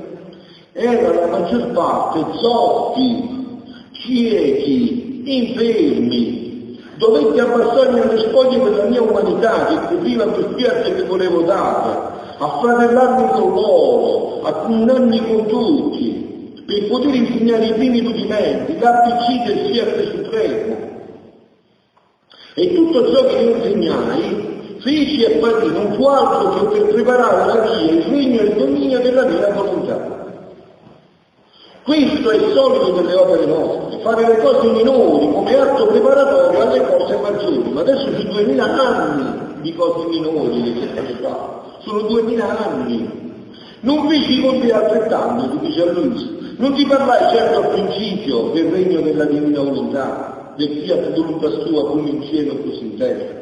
Era 0.73 1.13
la 1.13 1.27
maggior 1.27 1.67
parte 1.73 2.25
zoppi, 2.39 3.61
ciechi, 3.91 5.21
infermi. 5.23 6.79
Dovetti 6.95 7.39
abbassarmi 7.39 7.99
alle 7.99 8.17
spoglie 8.17 8.63
della 8.63 8.85
mia 8.85 9.01
umanità 9.03 9.65
che 9.67 9.93
copriva 9.93 10.23
quel 10.25 10.55
fiat 10.55 10.95
che 10.95 11.03
volevo 11.03 11.41
dare, 11.41 11.99
a 12.39 12.59
fratellarmi 12.59 13.29
con 13.39 13.53
loro, 13.53 14.41
a 14.41 14.53
cunnarmi 14.53 15.21
con 15.27 15.45
tutti, 15.45 16.20
per 16.71 16.87
poter 16.87 17.13
insegnare 17.13 17.65
i 17.65 17.73
primi 17.73 18.01
rudimenti, 18.01 18.79
l'ABC 18.79 19.43
del 19.45 19.57
Fiat 19.67 20.11
Supremo. 20.15 20.89
E 22.53 22.73
tutto 22.73 23.13
ciò 23.13 23.25
che 23.25 23.35
insegnai 23.35 24.77
feci 24.79 25.23
e 25.23 25.39
fatti 25.39 25.67
non 25.67 25.93
fu 25.93 26.05
altro 26.05 26.69
che 26.69 26.79
per 26.79 26.93
preparare 26.93 27.45
la 27.45 27.59
via, 27.61 27.91
il 27.91 28.03
regno 28.03 28.39
e 28.39 28.43
il 28.43 28.53
dominio 28.55 28.99
della 28.99 29.25
mia 29.25 29.53
volontà. 29.53 30.19
Questo 31.83 32.29
è 32.29 32.35
il 32.35 32.53
solito 32.53 32.91
delle 33.01 33.15
opere 33.15 33.45
nostre, 33.45 33.99
fare 34.01 34.27
le 34.27 34.37
cose 34.37 34.71
minori 34.71 35.31
come 35.31 35.55
atto 35.55 35.87
preparatorio 35.87 36.61
alle 36.61 36.85
cose 36.85 37.17
maggiori. 37.17 37.69
Ma 37.71 37.81
adesso 37.81 38.11
sono 38.11 38.31
duemila 38.31 38.63
anni 38.63 39.59
di 39.61 39.73
cose 39.75 40.07
minori 40.07 40.73
che 40.73 40.87
state 40.91 41.17
fa, 41.21 41.63
sono 41.79 42.01
duemila 42.01 42.57
anni. 42.65 43.19
Non 43.81 44.07
feci 44.07 44.41
con 44.41 44.59
te 44.61 44.71
altrettanto, 44.71 45.57
dice 45.57 45.81
a 45.81 45.91
Luisa, 45.91 46.40
non 46.61 46.75
ti 46.75 46.85
parlai 46.85 47.35
certo 47.35 47.57
al 47.57 47.69
principio 47.69 48.51
del 48.53 48.65
regno 48.65 49.01
della 49.01 49.25
divina 49.25 49.61
volontà, 49.61 50.53
del 50.55 50.83
fiat 50.83 51.11
voluntas 51.15 51.57
tua 51.65 51.87
come 51.87 52.09
in 52.09 52.21
cielo 52.21 52.55
così 52.57 52.81
in 52.81 52.97
terra. 52.97 53.39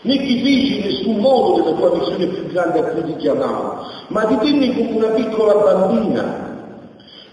Né 0.00 0.16
ti 0.16 0.40
feci 0.42 0.78
in 0.78 0.84
nessun 0.86 1.16
modo 1.16 1.62
della 1.62 1.76
tua 1.76 1.98
missione 1.98 2.26
più 2.26 2.46
grande 2.46 2.78
a 2.78 2.82
cui 2.84 3.04
ti 3.04 3.16
chiamavo, 3.16 3.86
ma 4.08 4.24
ti 4.24 4.38
tenni 4.38 4.74
come 4.74 5.04
una 5.04 5.08
piccola 5.08 5.52
bambina, 5.52 6.45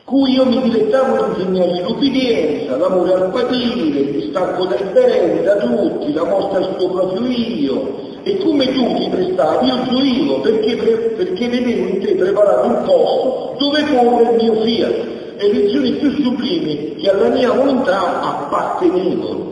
cui 0.06 0.34
io 0.34 0.46
mi 0.46 0.62
dilettavo 0.62 1.34
di 1.34 1.42
insegnare 1.42 1.82
l'ubbidienza, 1.84 2.78
l'amore 2.78 3.14
al 3.14 3.30
patire, 3.32 4.00
il 4.00 4.12
distacco 4.12 4.66
dai 4.66 4.84
bene, 4.92 5.42
da 5.44 5.56
tutti, 5.58 6.14
la 6.14 6.26
mostra 6.26 6.62
suo 6.62 6.90
proprio 6.90 7.26
io, 7.28 8.02
e 8.24 8.38
come 8.38 8.66
tu 8.74 8.94
ti 8.96 9.10
prestavi, 9.10 9.68
io 9.68 9.84
gioivo 9.90 10.40
perché, 10.42 10.76
perché 10.76 11.48
vedevo 11.48 11.88
in 11.88 12.00
te 12.00 12.16
preparato 12.16 12.68
un 12.68 12.84
posto 12.84 13.56
dove 13.60 13.84
porre 13.84 14.32
il 14.32 14.44
mio 14.44 14.62
fiat. 14.62 15.12
E 15.36 15.52
lezioni 15.52 15.92
più 15.94 16.12
sublimi 16.12 16.96
che 16.96 17.10
alla 17.10 17.30
mia 17.30 17.52
volontà 17.52 18.22
appartenevano. 18.22 19.52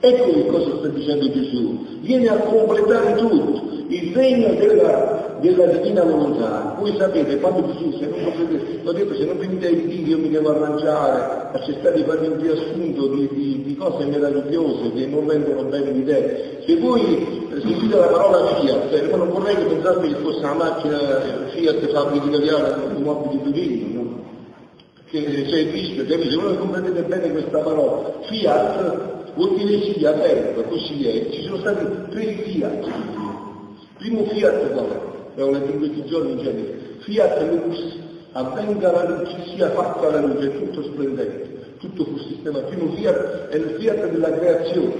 Ecco 0.00 0.32
che 0.32 0.46
cosa 0.46 0.76
sta 0.78 0.88
dicendo 0.88 1.30
Gesù, 1.30 1.78
viene 2.00 2.28
a 2.28 2.36
completare 2.38 3.14
tutto, 3.14 3.62
il 3.86 4.12
regno 4.12 4.52
della, 4.54 5.31
della 5.42 5.66
divina 5.66 6.04
volontà. 6.04 6.76
Voi 6.78 6.94
sapete, 6.96 7.38
quando 7.38 7.72
Gesù, 7.72 7.98
se 7.98 8.06
non 8.06 8.22
comprendete, 8.22 8.80
l'ho 8.82 8.92
detto, 8.92 9.14
se 9.14 9.24
non 9.24 9.38
venite 9.38 9.66
ai 9.66 9.76
figli 9.88 10.08
io 10.10 10.18
mi 10.18 10.30
devo 10.30 10.50
arrangiare, 10.50 11.50
a 11.52 11.60
cercare 11.64 11.96
di 11.96 12.04
fare 12.04 12.26
un 12.26 12.40
riassunto 12.40 13.06
di, 13.08 13.28
di, 13.32 13.62
di, 13.64 13.76
cose 13.76 14.04
meravigliose 14.04 14.92
che 14.94 15.06
non 15.06 15.26
vengono 15.26 15.64
bene 15.64 15.92
di 15.92 16.04
te. 16.04 16.62
Se 16.64 16.76
voi 16.76 17.50
sentite 17.60 17.96
la 17.96 18.06
parola 18.06 18.60
Fiat, 18.60 18.92
eh, 18.92 19.16
non 19.16 19.30
vorrei 19.30 19.56
che 19.56 19.64
pensate 19.64 20.08
che 20.08 20.14
fosse 20.14 20.38
una 20.38 20.54
macchina 20.54 20.98
Fiat 21.48 21.86
fabbrica 21.88 22.26
italiana 22.26 22.68
di 22.94 23.02
mobili 23.02 23.42
Torino, 23.42 24.02
no? 24.02 24.20
Che 25.10 25.22
c'è 25.22 25.58
il 25.58 25.70
rischio, 25.72 26.06
capite? 26.06 26.30
Se 26.30 26.36
voi 26.36 26.56
comprendete 26.56 27.02
bene 27.02 27.32
questa 27.32 27.58
parola, 27.58 28.12
Fiat 28.22 29.34
vuol 29.34 29.56
dire 29.56 29.92
sì, 29.92 30.06
aperto, 30.06 30.62
così 30.62 31.06
è. 31.06 31.30
Ci 31.30 31.42
sono 31.42 31.58
stati 31.58 31.84
tre 32.10 32.32
Fiat. 32.44 32.86
Primo 33.98 34.24
Fiat 34.24 34.72
qual 34.72 34.86
è? 34.86 35.11
Abbiamo 35.32 35.52
letto 35.52 35.72
in 35.72 35.78
questi 35.78 36.04
giorni 36.04 36.32
in 36.32 36.38
genere. 36.38 36.78
Fiat 37.00 37.40
Lux, 37.50 37.96
avvenga 38.32 38.92
la 38.92 39.08
luce, 39.08 39.36
sia 39.54 39.70
fatta 39.70 40.10
la 40.10 40.20
luce, 40.20 40.58
tutto 40.58 40.82
splendente, 40.82 41.74
tutto 41.78 42.04
sul 42.04 42.20
sistema. 42.20 42.58
Primo 42.60 42.92
Fiat 42.92 43.48
è 43.48 43.56
il 43.56 43.76
Fiat 43.78 44.10
della 44.10 44.30
creazione. 44.30 44.94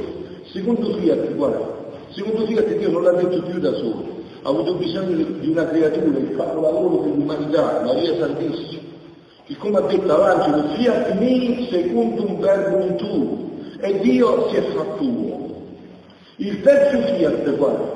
Secondo 0.53 0.95
Fiat 0.95 1.19
è? 1.19 2.15
Secondo 2.15 2.47
Fiat 2.47 2.77
Dio 2.77 2.91
non 2.91 3.03
l'ha 3.03 3.13
detto 3.13 3.43
più 3.43 3.59
da 3.59 3.75
solo, 3.75 4.05
ha 4.43 4.49
avuto 4.49 4.75
bisogno 4.75 5.17
di 5.39 5.49
una 5.49 5.67
creatura, 5.67 6.19
il 6.19 6.35
capolavoro 6.35 7.03
dell'umanità, 7.05 7.83
Maria 7.85 8.17
Santissima, 8.17 8.81
che 9.45 9.57
come 9.57 9.79
ha 9.79 9.83
detto 9.83 10.17
l'angelo, 10.17 10.69
fiat 10.75 11.13
me 11.19 11.69
secondo 11.71 12.27
un 12.27 12.41
verbo 12.41 12.85
in 12.85 12.97
tu, 12.97 13.51
e 13.81 13.99
Dio 14.01 14.49
si 14.49 14.57
è 14.57 14.63
fatto 14.63 15.03
uomo. 15.05 15.63
Il 16.37 16.61
terzo 16.63 17.01
fiat 17.15 17.45
è? 17.45 17.92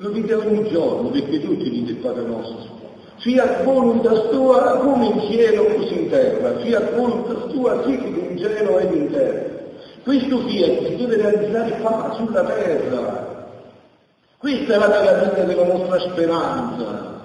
Lo 0.00 0.08
dite 0.08 0.32
ogni 0.32 0.66
giorno, 0.70 1.10
perché 1.10 1.40
tutti 1.40 1.68
dite 1.68 1.90
il 1.90 1.96
Padre 1.98 2.22
nostro. 2.22 2.78
Fiat 3.18 3.64
voluntas 3.64 4.30
tua 4.30 4.78
come 4.78 5.06
in 5.08 5.20
cielo 5.30 5.64
così 5.74 5.92
in 5.92 6.08
terra, 6.08 6.56
fiat 6.56 6.94
voluntas 6.94 7.52
tua 7.52 7.82
sic 7.84 8.00
in 8.02 8.38
cielo 8.38 8.78
ed 8.78 8.94
in 8.94 9.10
terra. 9.10 9.58
Questo 10.02 10.38
fiat 10.38 10.86
si 10.86 10.96
deve 10.96 11.16
realizzare 11.16 11.70
qua 11.82 12.14
sulla 12.16 12.44
terra. 12.44 13.48
Questa 14.38 14.72
è 14.72 14.78
la 14.78 14.88
meraviglia 14.88 15.44
della 15.44 15.66
nostra 15.66 16.00
speranza. 16.00 17.18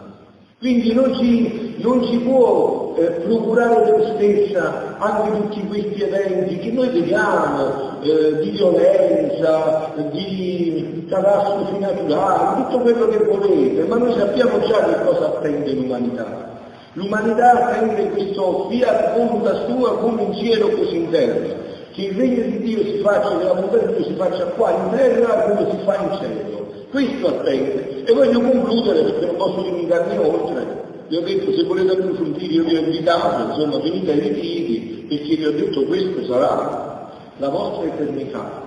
Quindi 0.59 0.93
non 0.93 1.15
ci, 1.15 1.64
non 1.85 2.03
ci 2.03 2.17
può 2.17 2.95
eh, 2.97 3.03
procurare 3.25 3.85
se 3.85 4.13
stessa 4.15 4.95
anche 4.97 5.37
tutti 5.37 5.67
questi 5.67 6.01
eventi 6.01 6.57
che 6.57 6.71
noi 6.71 6.89
vediamo 6.89 8.01
eh, 8.01 8.39
di 8.39 8.49
violenza, 8.49 9.93
di 10.11 11.05
catastrofi 11.07 11.77
naturali, 11.77 12.63
tutto 12.63 12.79
quello 12.79 13.07
che 13.07 13.17
volete, 13.19 13.83
ma 13.83 13.97
noi 13.97 14.13
sappiamo 14.17 14.59
già 14.61 14.83
che 14.83 15.05
cosa 15.05 15.25
attende 15.27 15.71
l'umanità. 15.73 16.53
L'umanità 16.93 17.51
attende 17.51 18.09
questo 18.09 18.67
fiat 18.69 19.17
voluntas 19.17 19.65
sua 19.67 19.97
come 19.99 20.23
in 20.23 20.33
cielo 20.33 20.69
così 20.69 20.95
in 20.95 21.09
terra, 21.11 21.53
che 21.91 22.01
il 22.01 22.17
regno 22.17 22.43
di 22.45 22.59
Dio 22.61 22.83
si 22.83 22.99
faccia, 23.03 23.37
che 23.37 23.43
la 23.43 23.53
volontà 23.53 23.77
di 23.77 23.93
Dio 23.93 24.05
si 24.05 24.13
faccia 24.15 24.45
qua 24.45 24.71
in 24.71 24.97
terra 24.97 25.41
come 25.43 25.69
si 25.69 25.77
fa 25.83 25.95
in 25.97 26.17
cielo. 26.19 26.63
Questo 26.89 27.27
attende. 27.27 28.05
E 28.05 28.13
voglio 28.13 28.39
concludere 28.39 29.03
perché 29.03 29.25
non 29.25 29.35
posso 29.35 29.61
limitarmi 29.61 30.17
oltre. 30.17 30.93
Vi 31.07 31.15
ho 31.15 31.21
detto 31.21 31.53
se 31.53 31.63
volete 31.63 31.91
approfondire 31.91 32.53
io 32.53 32.63
vi 32.63 32.75
ho 32.75 32.79
invitato, 32.79 33.51
insomma 33.51 33.79
finite 33.81 34.11
i 34.11 34.19
ritiri, 34.19 35.05
perché 35.07 35.35
vi 35.35 35.45
ho 35.45 35.51
detto 35.51 35.83
questo 35.85 36.25
sarà 36.25 37.11
la 37.37 37.49
vostra 37.49 37.85
eternità. 37.85 38.63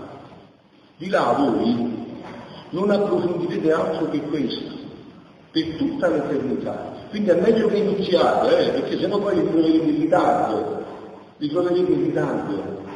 Di 0.97 1.09
là 1.09 1.35
voi 1.37 2.07
non 2.71 2.91
approfondirete 2.91 3.73
altro 3.73 4.09
che 4.11 4.21
questo, 4.23 4.71
per 5.51 5.65
tutta 5.77 6.09
l'eternità. 6.09 6.97
Quindi 7.11 7.31
è 7.31 7.41
meglio 7.41 7.69
che 7.69 7.77
iniziate, 7.77 8.59
eh, 8.59 8.69
perché 8.71 8.99
sennò 8.99 9.19
poi 9.19 9.41
vi 9.41 9.49
troverete 9.49 9.85
in 9.85 10.01
ritardo, 10.01 10.85
vi 11.39 11.49
troverete 11.49 11.93
in 11.93 12.05
ritardo. 12.05 12.87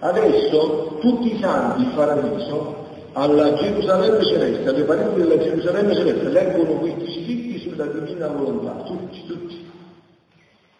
Adesso 0.00 0.98
tutti 1.00 1.34
i 1.34 1.38
santi 1.40 1.82
in 1.82 1.94
paradiso 1.94 2.77
alla 3.18 3.52
Gerusalemme 3.54 4.24
celeste, 4.24 4.68
alle 4.68 4.84
pareti 4.84 5.20
della 5.20 5.38
Gerusalemme 5.38 5.94
celeste, 5.94 6.28
leggono 6.28 6.72
questi 6.74 7.10
scritti 7.10 7.58
sulla 7.58 7.86
divina 7.86 8.28
volontà, 8.28 8.84
tutti, 8.84 9.24
tutti. 9.26 9.66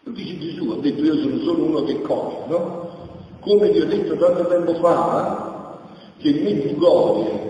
Lo 0.03 0.11
dice 0.13 0.39
Gesù, 0.39 0.69
ha 0.69 0.81
detto 0.81 1.03
io 1.03 1.15
sono 1.17 1.37
solo 1.39 1.63
uno 1.63 1.83
che 1.83 2.01
coglie, 2.01 2.37
no? 2.47 2.87
Come 3.41 3.69
vi 3.69 3.81
ho 3.81 3.85
detto 3.85 4.15
tanto 4.15 4.47
tempo 4.47 4.73
fa, 4.75 5.77
che 6.17 6.29
il 6.29 6.43
Medjugorje 6.43 7.47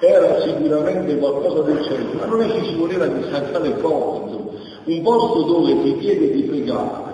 era 0.00 0.40
sicuramente 0.40 1.18
qualcosa 1.18 1.60
del 1.62 1.82
cielo, 1.84 2.12
ma 2.18 2.24
non 2.24 2.40
è 2.40 2.46
che 2.46 2.64
ci 2.64 2.74
voleva 2.74 3.06
quale 3.06 3.76
cosa, 3.80 4.36
un 4.84 5.02
posto 5.02 5.42
dove 5.42 5.82
ti 5.82 5.98
chiede 5.98 6.30
di 6.32 6.42
pregare, 6.44 7.12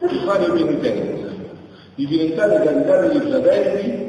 di 0.00 0.20
fare 0.24 0.50
penitenza, 0.50 1.28
di 1.94 2.06
diventare 2.06 2.64
carità 2.64 3.06
dei 3.06 3.20
fratelli, 3.20 4.05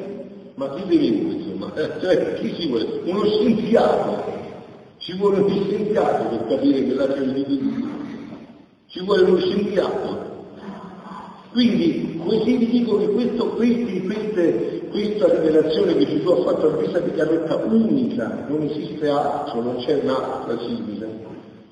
ma 0.58 0.74
chi 0.74 0.88
deve 0.88 1.06
insomma, 1.06 1.72
eh, 1.76 2.00
cioè 2.02 2.34
chi 2.34 2.56
si 2.56 2.68
vuole? 2.68 3.02
Uno 3.04 3.26
scienziato, 3.26 4.24
ci 4.98 5.16
vuole 5.16 5.40
uno 5.40 5.64
scienziato 5.66 6.24
per 6.30 6.48
capire 6.48 6.84
che 6.84 6.94
la 6.96 7.06
di 7.06 7.46
Dio, 7.46 7.88
ci 8.88 9.02
vuole 9.02 9.22
uno 9.22 9.38
scienziato. 9.38 10.26
Quindi 11.52 12.20
così 12.24 12.58
vi 12.58 12.70
dico 12.70 12.98
che 12.98 13.08
questo, 13.08 13.50
questi, 13.50 14.02
queste, 14.02 14.88
questa 14.90 15.40
rivelazione 15.40 15.96
che 15.96 16.08
Gesù 16.08 16.28
ha 16.28 16.44
fatto 16.44 16.68
a 16.70 16.74
questa 16.74 17.04
Carretta 17.04 17.56
unica, 17.58 18.46
non 18.48 18.64
esiste 18.64 19.10
altro, 19.10 19.62
non 19.62 19.76
c'è 19.78 20.00
un'altra 20.02 20.58
simile, 20.58 21.08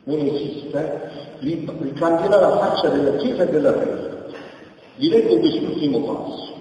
non 0.03 0.19
esiste, 0.19 1.09
ricambierà 1.39 2.39
la 2.39 2.57
faccia 2.59 2.89
della 2.89 3.15
Chiesa 3.15 3.47
e 3.47 3.49
della 3.49 3.73
terra. 3.73 4.25
Vi 4.97 5.09
leggo 5.09 5.39
quest'ultimo 5.39 6.01
passo 6.01 6.54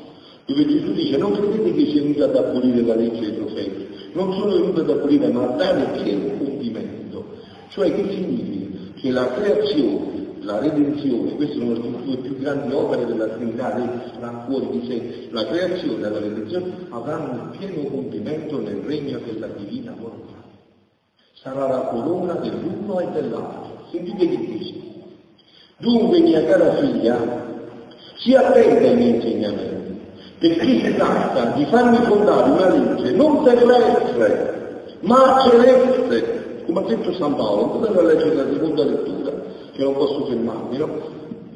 dove 0.46 0.66
Gesù 0.66 0.92
dice 0.92 1.16
non 1.16 1.32
credete 1.32 1.72
che 1.72 1.90
sia 1.90 2.02
venuto 2.02 2.24
ad 2.24 2.36
abolire 2.36 2.82
la 2.82 2.94
legge 2.94 3.20
dei 3.20 3.32
profeti, 3.32 3.86
non 4.12 4.32
sono 4.34 4.52
venuto 4.52 4.80
ad 4.80 4.90
abolire 4.90 5.28
ma 5.28 5.42
a 5.42 5.56
dare 5.56 6.02
pieno 6.02 6.36
compimento. 6.36 7.24
Cioè 7.70 7.92
che 7.94 8.12
significa? 8.12 8.78
Che 8.94 9.10
la 9.10 9.32
creazione, 9.32 10.26
la 10.40 10.60
redenzione, 10.60 11.34
queste 11.34 11.54
sono 11.54 11.72
le 11.72 11.80
due 11.80 12.16
più 12.18 12.38
grandi 12.38 12.72
opere 12.72 13.06
della 13.06 13.26
Trinità 13.28 13.70
dentro, 13.70 14.44
fuori 14.46 14.78
di 14.78 14.86
sé, 14.86 15.28
la 15.30 15.46
creazione 15.46 16.06
e 16.06 16.10
la 16.10 16.18
redenzione 16.18 16.72
avranno 16.90 17.32
il 17.32 17.58
pieno 17.58 17.88
compimento 17.88 18.60
nel 18.60 18.82
regno 18.84 19.18
della 19.24 19.48
divina 19.48 19.94
volontà. 19.98 20.42
Sarà 21.34 21.68
la 21.68 21.80
corona 21.88 22.34
dell'uno 22.34 23.00
e 23.00 23.06
dell'altro. 23.12 23.86
Sentite 23.90 24.28
che 24.28 24.38
dice. 24.38 24.74
Dunque, 25.78 26.20
mia 26.20 26.44
cara 26.44 26.74
figlia, 26.76 27.44
si 28.16 28.34
attenta 28.34 28.86
ai 28.86 28.96
miei 28.96 29.14
insegnamenti 29.16 29.83
perché 30.48 30.84
si 30.84 30.94
tratta 30.96 31.52
di 31.56 31.64
farmi 31.70 31.96
fondare 32.04 32.50
una 32.50 32.68
legge 32.68 33.12
non 33.12 33.42
terrestre, 33.44 34.82
ma 35.00 35.42
celeste, 35.48 36.62
come 36.66 36.80
ha 36.80 36.82
detto 36.82 37.14
San 37.14 37.34
Paolo, 37.34 37.78
potete 37.78 38.02
leggere 38.02 38.34
la 38.34 38.44
seconda 38.52 38.84
lettura, 38.84 39.32
che 39.72 39.82
non 39.82 39.94
posso 39.94 40.26
fermarmi, 40.26 40.76
no? 40.76 40.88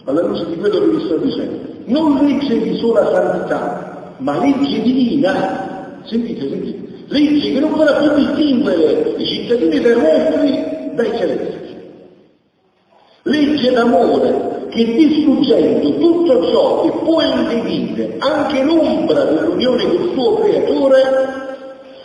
Alla 0.04 0.22
luce 0.22 0.46
di 0.46 0.56
quello 0.56 0.78
che 0.80 0.86
vi 0.86 1.04
sto 1.04 1.16
dicendo. 1.18 1.58
Non 1.84 2.24
legge 2.24 2.58
di 2.62 2.78
sola 2.78 3.10
santità, 3.12 4.14
ma 4.18 4.38
legge 4.38 4.80
divina. 4.80 6.00
Sentite, 6.04 6.48
sentite. 6.48 6.88
Legge 7.08 7.52
che 7.52 7.60
non 7.60 7.74
farà 7.74 7.92
più 7.92 8.14
distinguere 8.14 9.14
i 9.18 9.26
cittadini 9.26 9.80
terrestri 9.80 10.94
dai 10.94 11.10
celesti. 11.18 11.57
Legge 13.58 13.72
d'amore 13.72 14.66
che 14.70 14.84
distruggendo 14.84 15.96
tutto 15.96 16.44
ciò 16.52 16.82
che 16.82 16.90
può 17.02 17.20
impedire 17.20 18.14
anche 18.20 18.62
l'ombra 18.62 19.24
dell'unione 19.24 19.84
col 19.88 20.10
suo 20.12 20.34
creatore, 20.36 21.02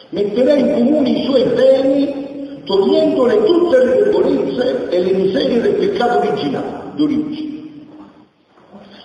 metterà 0.09 0.53
in 0.53 0.73
comune 0.73 1.09
i 1.09 1.23
suoi 1.25 1.43
beni, 1.43 2.61
togliendole 2.65 3.43
tutte 3.43 3.77
le 3.77 4.03
debolezze 4.03 4.89
e 4.89 4.99
le 5.03 5.11
miserie 5.11 5.61
del 5.61 5.73
peccato 5.73 6.27
originale, 6.27 6.91
d'origine. 6.95 7.51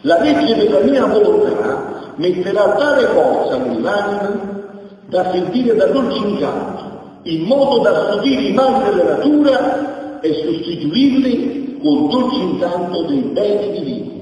La 0.02 0.18
legge 0.22 0.56
della 0.56 0.80
mia 0.80 1.04
volontà 1.04 2.12
metterà 2.16 2.76
tale 2.76 3.06
forza 3.08 3.58
nell'anima 3.58 4.62
da 5.06 5.30
sentire 5.32 5.74
da 5.74 5.87
dolce 5.87 6.16
incanto, 6.16 6.82
in 7.24 7.42
modo 7.42 7.80
da 7.80 8.12
stupire 8.12 8.40
i 8.40 8.52
mali 8.52 8.84
della 8.84 9.16
natura 9.16 10.20
e 10.20 10.32
sostituirli 10.32 11.67
col 11.80 12.08
dolce 12.08 12.40
incanto 12.40 13.02
dei 13.02 13.20
beni 13.32 13.78
divini. 13.78 14.16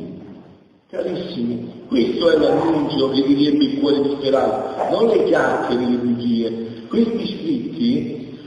Carissimi, 0.89 1.85
questo 1.89 2.31
è 2.31 2.39
l'annuncio 2.39 3.11
che 3.11 3.23
vi 3.23 3.35
riempie 3.35 3.69
il 3.69 3.79
cuore 3.81 4.03
di 4.03 4.17
speranza, 4.19 4.89
non 4.91 5.09
le 5.09 5.25
chiacchiere, 5.25 5.85
le 5.85 5.97
bugie. 5.97 6.67
Questi 6.89 7.27
scritti, 7.27 8.39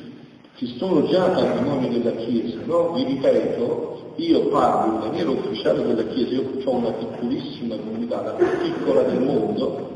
che 0.56 0.66
sono 0.78 1.06
già 1.08 1.30
patrimonio 1.30 1.90
della 1.90 2.16
Chiesa, 2.16 2.60
no? 2.66 2.94
Vi 2.94 3.04
ripeto, 3.04 4.14
io 4.16 4.48
parlo 4.48 4.94
in 4.94 5.00
maniera 5.00 5.30
ufficiale 5.30 5.86
della 5.86 6.04
Chiesa, 6.04 6.34
io 6.34 6.52
ho 6.64 6.72
una 6.72 6.92
piccolissima 6.92 7.76
comunità, 7.76 8.22
la 8.22 8.32
più 8.32 8.46
piccola 8.62 9.02
del 9.04 9.22
mondo, 9.22 9.90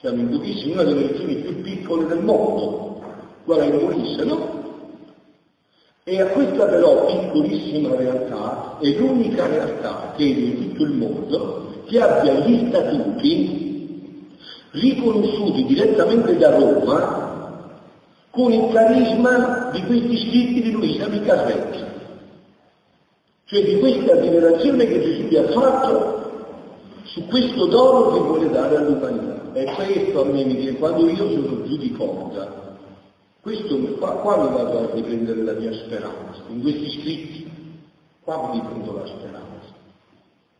siamo 0.00 0.20
in 0.20 0.28
pochissimi, 0.28 0.72
una 0.72 0.84
delle 0.84 1.06
regioni 1.06 1.34
più 1.36 1.62
piccole 1.62 2.06
del 2.06 2.22
mondo, 2.22 3.02
guarda 3.44 3.64
in 3.64 3.82
Molise, 3.82 4.24
no? 4.24 4.53
E 6.06 6.20
a 6.20 6.26
questa 6.26 6.66
però 6.66 7.06
piccolissima 7.06 7.96
realtà 7.96 8.76
è 8.78 8.88
l'unica 8.88 9.46
realtà 9.46 10.12
che 10.14 10.24
in 10.24 10.68
tutto 10.68 10.82
il 10.82 10.92
mondo 10.92 11.82
che 11.86 11.98
abbia 11.98 12.34
gli 12.34 12.68
statuti 12.68 14.28
riconosciuti 14.72 15.64
direttamente 15.64 16.36
da 16.36 16.50
Roma 16.50 17.82
con 18.28 18.52
il 18.52 18.70
carisma 18.70 19.70
di 19.72 19.82
questi 19.84 20.16
scritti 20.18 20.62
di 20.62 20.72
Luisa 20.72 21.06
Micasvecchi, 21.06 21.84
cioè 23.46 23.64
di 23.64 23.78
questa 23.78 24.20
rivelazione 24.20 24.86
che 24.86 25.00
Gesù 25.00 25.22
vi 25.28 25.36
ha 25.36 25.48
fatto 25.52 26.24
su 27.04 27.24
questo 27.28 27.66
dono 27.66 28.12
che 28.12 28.18
vuole 28.18 28.50
dare 28.50 28.76
all'umanità. 28.76 29.52
E 29.54 29.64
questo 29.72 30.22
a 30.22 30.24
me 30.24 30.44
mi 30.44 30.56
dice, 30.56 30.74
quando 30.74 31.08
io 31.08 31.16
sono 31.16 31.62
giù 31.64 31.76
di 31.76 31.92
corda, 31.92 32.63
questo, 33.44 33.76
qua, 33.98 34.12
qua 34.12 34.36
mi 34.38 34.54
vado 34.54 34.78
a 34.78 34.94
riprendere 34.94 35.42
la 35.42 35.52
mia 35.52 35.70
speranza, 35.74 36.40
in 36.48 36.62
questi 36.62 36.88
scritti, 36.98 37.46
qua 38.22 38.48
mi 38.48 38.58
riprendo 38.58 38.92
la 38.94 39.06
speranza. 39.06 39.42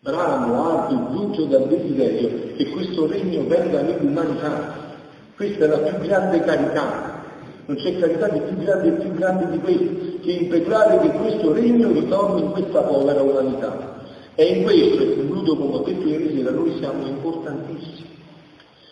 Bramo, 0.00 0.68
alto, 0.68 0.94
brucio 1.10 1.46
dal 1.46 1.66
desiderio 1.66 2.54
che 2.54 2.68
questo 2.68 3.06
regno 3.06 3.46
venga 3.46 3.80
nell'umanità. 3.80 4.92
Questa 5.34 5.64
è 5.64 5.66
la 5.66 5.78
più 5.78 6.06
grande 6.06 6.40
carità. 6.40 7.22
Non 7.64 7.76
c'è 7.76 7.98
carità 7.98 8.28
di 8.28 8.40
più 8.40 8.56
grande 8.58 8.88
e 8.88 9.00
più 9.00 9.14
grande 9.14 9.50
di 9.50 9.58
questo, 9.60 10.18
che 10.20 10.32
impetrare 10.32 10.98
che 10.98 11.16
questo 11.16 11.54
regno 11.54 11.90
ritorni 11.90 12.42
in 12.42 12.50
questa 12.50 12.82
povera 12.82 13.22
umanità. 13.22 14.02
E 14.34 14.44
in 14.44 14.62
questo, 14.62 15.02
e 15.04 15.16
concludo 15.16 15.56
come 15.56 15.74
ho 15.76 15.82
detto 15.84 16.06
ieri 16.06 16.36
sera, 16.36 16.50
noi 16.50 16.76
siamo 16.76 17.06
importantissimi. 17.06 18.12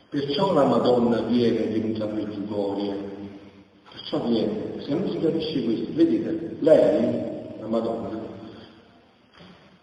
Perciò 0.08 0.54
la 0.54 0.64
Madonna 0.64 1.20
viene 1.20 1.66
venuta 1.66 2.04
a 2.04 2.08
Medjugorje, 2.08 3.11
perciò 4.12 4.28
viene, 4.28 4.74
se 4.80 4.90
non 4.90 5.10
si 5.10 5.18
capisce 5.18 5.64
questo, 5.64 5.86
vedete, 5.94 6.56
lei, 6.60 7.60
la 7.60 7.66
Madonna, 7.66 8.10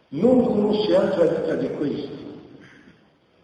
non 0.09 0.45
conosce 0.45 0.95
altra 0.95 1.25
vita 1.25 1.57
che 1.57 1.71
questa, 1.71 2.17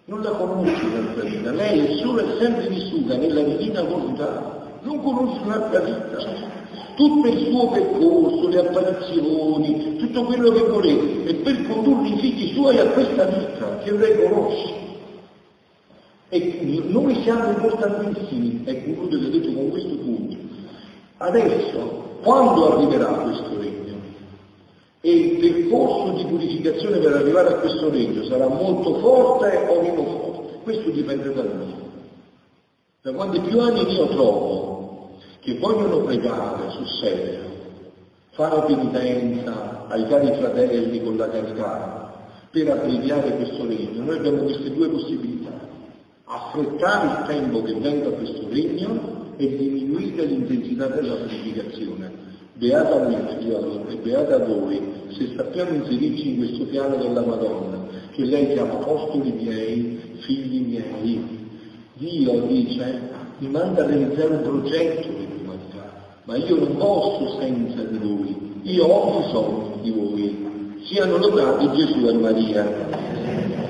non 0.05 0.21
la 0.21 0.31
conosce 0.31 0.83
l'altra 0.93 1.23
vita, 1.23 1.51
lei 1.51 1.79
è 1.79 1.95
solo 1.97 2.19
e 2.19 2.37
sempre 2.39 2.67
vissuta 2.67 3.17
nella 3.17 3.41
divina 3.41 3.81
volontà, 3.81 4.79
non 4.81 5.01
conosce 5.01 5.41
un'altra 5.43 5.79
vita. 5.79 6.53
Tutto 6.95 7.27
il 7.27 7.47
suo 7.47 7.67
percorso, 7.71 8.47
le 8.47 8.59
apparizioni, 8.59 9.97
tutto 9.97 10.23
quello 10.23 10.51
che 10.51 10.61
volete, 10.61 11.29
è 11.29 11.35
per 11.35 11.67
condurre 11.67 12.07
i 12.07 12.19
figli 12.19 12.53
suoi 12.53 12.77
a 12.79 12.85
questa 12.85 13.25
vita 13.25 13.79
che 13.79 13.91
lei 13.91 14.23
conosce. 14.23 14.73
E 16.29 16.83
noi 16.87 17.21
siamo 17.23 17.49
importantissimi, 17.49 18.61
e 18.63 18.83
concludo 18.85 19.19
che 19.19 19.25
ho 19.25 19.29
detto 19.29 19.51
con 19.51 19.69
questo 19.71 19.95
punto. 19.97 20.44
Adesso, 21.17 22.17
quando 22.21 22.73
arriverà 22.73 23.05
questo 23.05 23.57
regno? 23.57 23.73
E 25.01 25.11
il 25.11 25.37
percorso 25.37 26.13
di 26.13 26.25
purificazione 26.25 26.97
per 26.97 27.13
arrivare 27.13 27.49
a 27.49 27.59
questo 27.59 27.89
regno 27.89 28.23
sarà 28.25 28.47
molto 28.47 28.95
forte 28.99 29.65
o 29.69 29.81
meno 29.81 30.03
forte? 30.03 30.59
Questo 30.63 30.89
dipende 30.89 31.33
da 31.33 31.43
noi. 31.43 31.73
Da 33.01 33.13
quanti 33.13 33.39
più 33.39 33.59
anni 33.59 33.93
io 33.93 34.07
trovo 34.07 35.11
che 35.39 35.57
vogliono 35.59 35.99
pregare 35.99 36.71
sul 36.71 36.87
serio, 36.99 37.43
fare 38.31 38.65
penitenza 38.65 39.85
ai 39.87 40.07
cari 40.07 40.33
fratelli 40.33 41.03
con 41.03 41.15
la 41.15 41.29
carità 41.29 42.13
per 42.49 42.71
abbreviare 42.71 43.35
questo 43.35 43.65
regno, 43.67 44.03
noi 44.03 44.17
abbiamo 44.17 44.43
queste 44.43 44.73
due 44.73 44.89
possibilità. 44.89 45.51
Affrettare 46.23 47.05
il 47.05 47.27
tempo 47.27 47.61
che 47.61 47.73
venga 47.75 48.09
questo 48.09 48.47
regno 48.49 49.14
e 49.37 49.57
diminuire 49.57 50.25
l'intensità 50.25 50.87
della 50.87 51.15
purificazione. 51.15 52.11
Beata 52.53 53.07
me, 53.07 53.37
figliolo, 53.37 53.87
e 53.89 53.95
beata 53.95 54.39
voi, 54.39 54.81
se 55.09 55.33
sappiamo 55.35 55.75
inserirci 55.75 56.29
in 56.29 56.37
questo 56.37 56.63
piano 56.65 56.95
della 56.95 57.21
Madonna, 57.21 57.85
che 58.11 58.23
lei 58.23 58.53
chiama 58.53 58.73
apostoli 58.73 59.31
miei, 59.31 59.99
figli 60.19 60.65
miei, 60.65 61.21
Dio 61.95 62.41
dice, 62.41 62.99
mi 63.39 63.47
manda 63.49 63.83
a 63.83 63.87
realizzare 63.87 64.35
un 64.35 64.41
progetto 64.41 65.07
di 65.07 65.27
l'umanità, 65.37 66.17
ma 66.23 66.35
io 66.37 66.55
non 66.55 66.77
posso 66.77 67.39
senza 67.39 67.83
di 67.83 67.97
voi, 67.97 68.35
io 68.63 68.85
ho 68.85 69.21
bisogno 69.21 69.79
di 69.81 69.91
voi. 69.91 70.43
Siano 70.85 71.17
lodati 71.17 71.69
Gesù 71.71 72.07
e 72.07 72.13
Maria. 72.13 73.64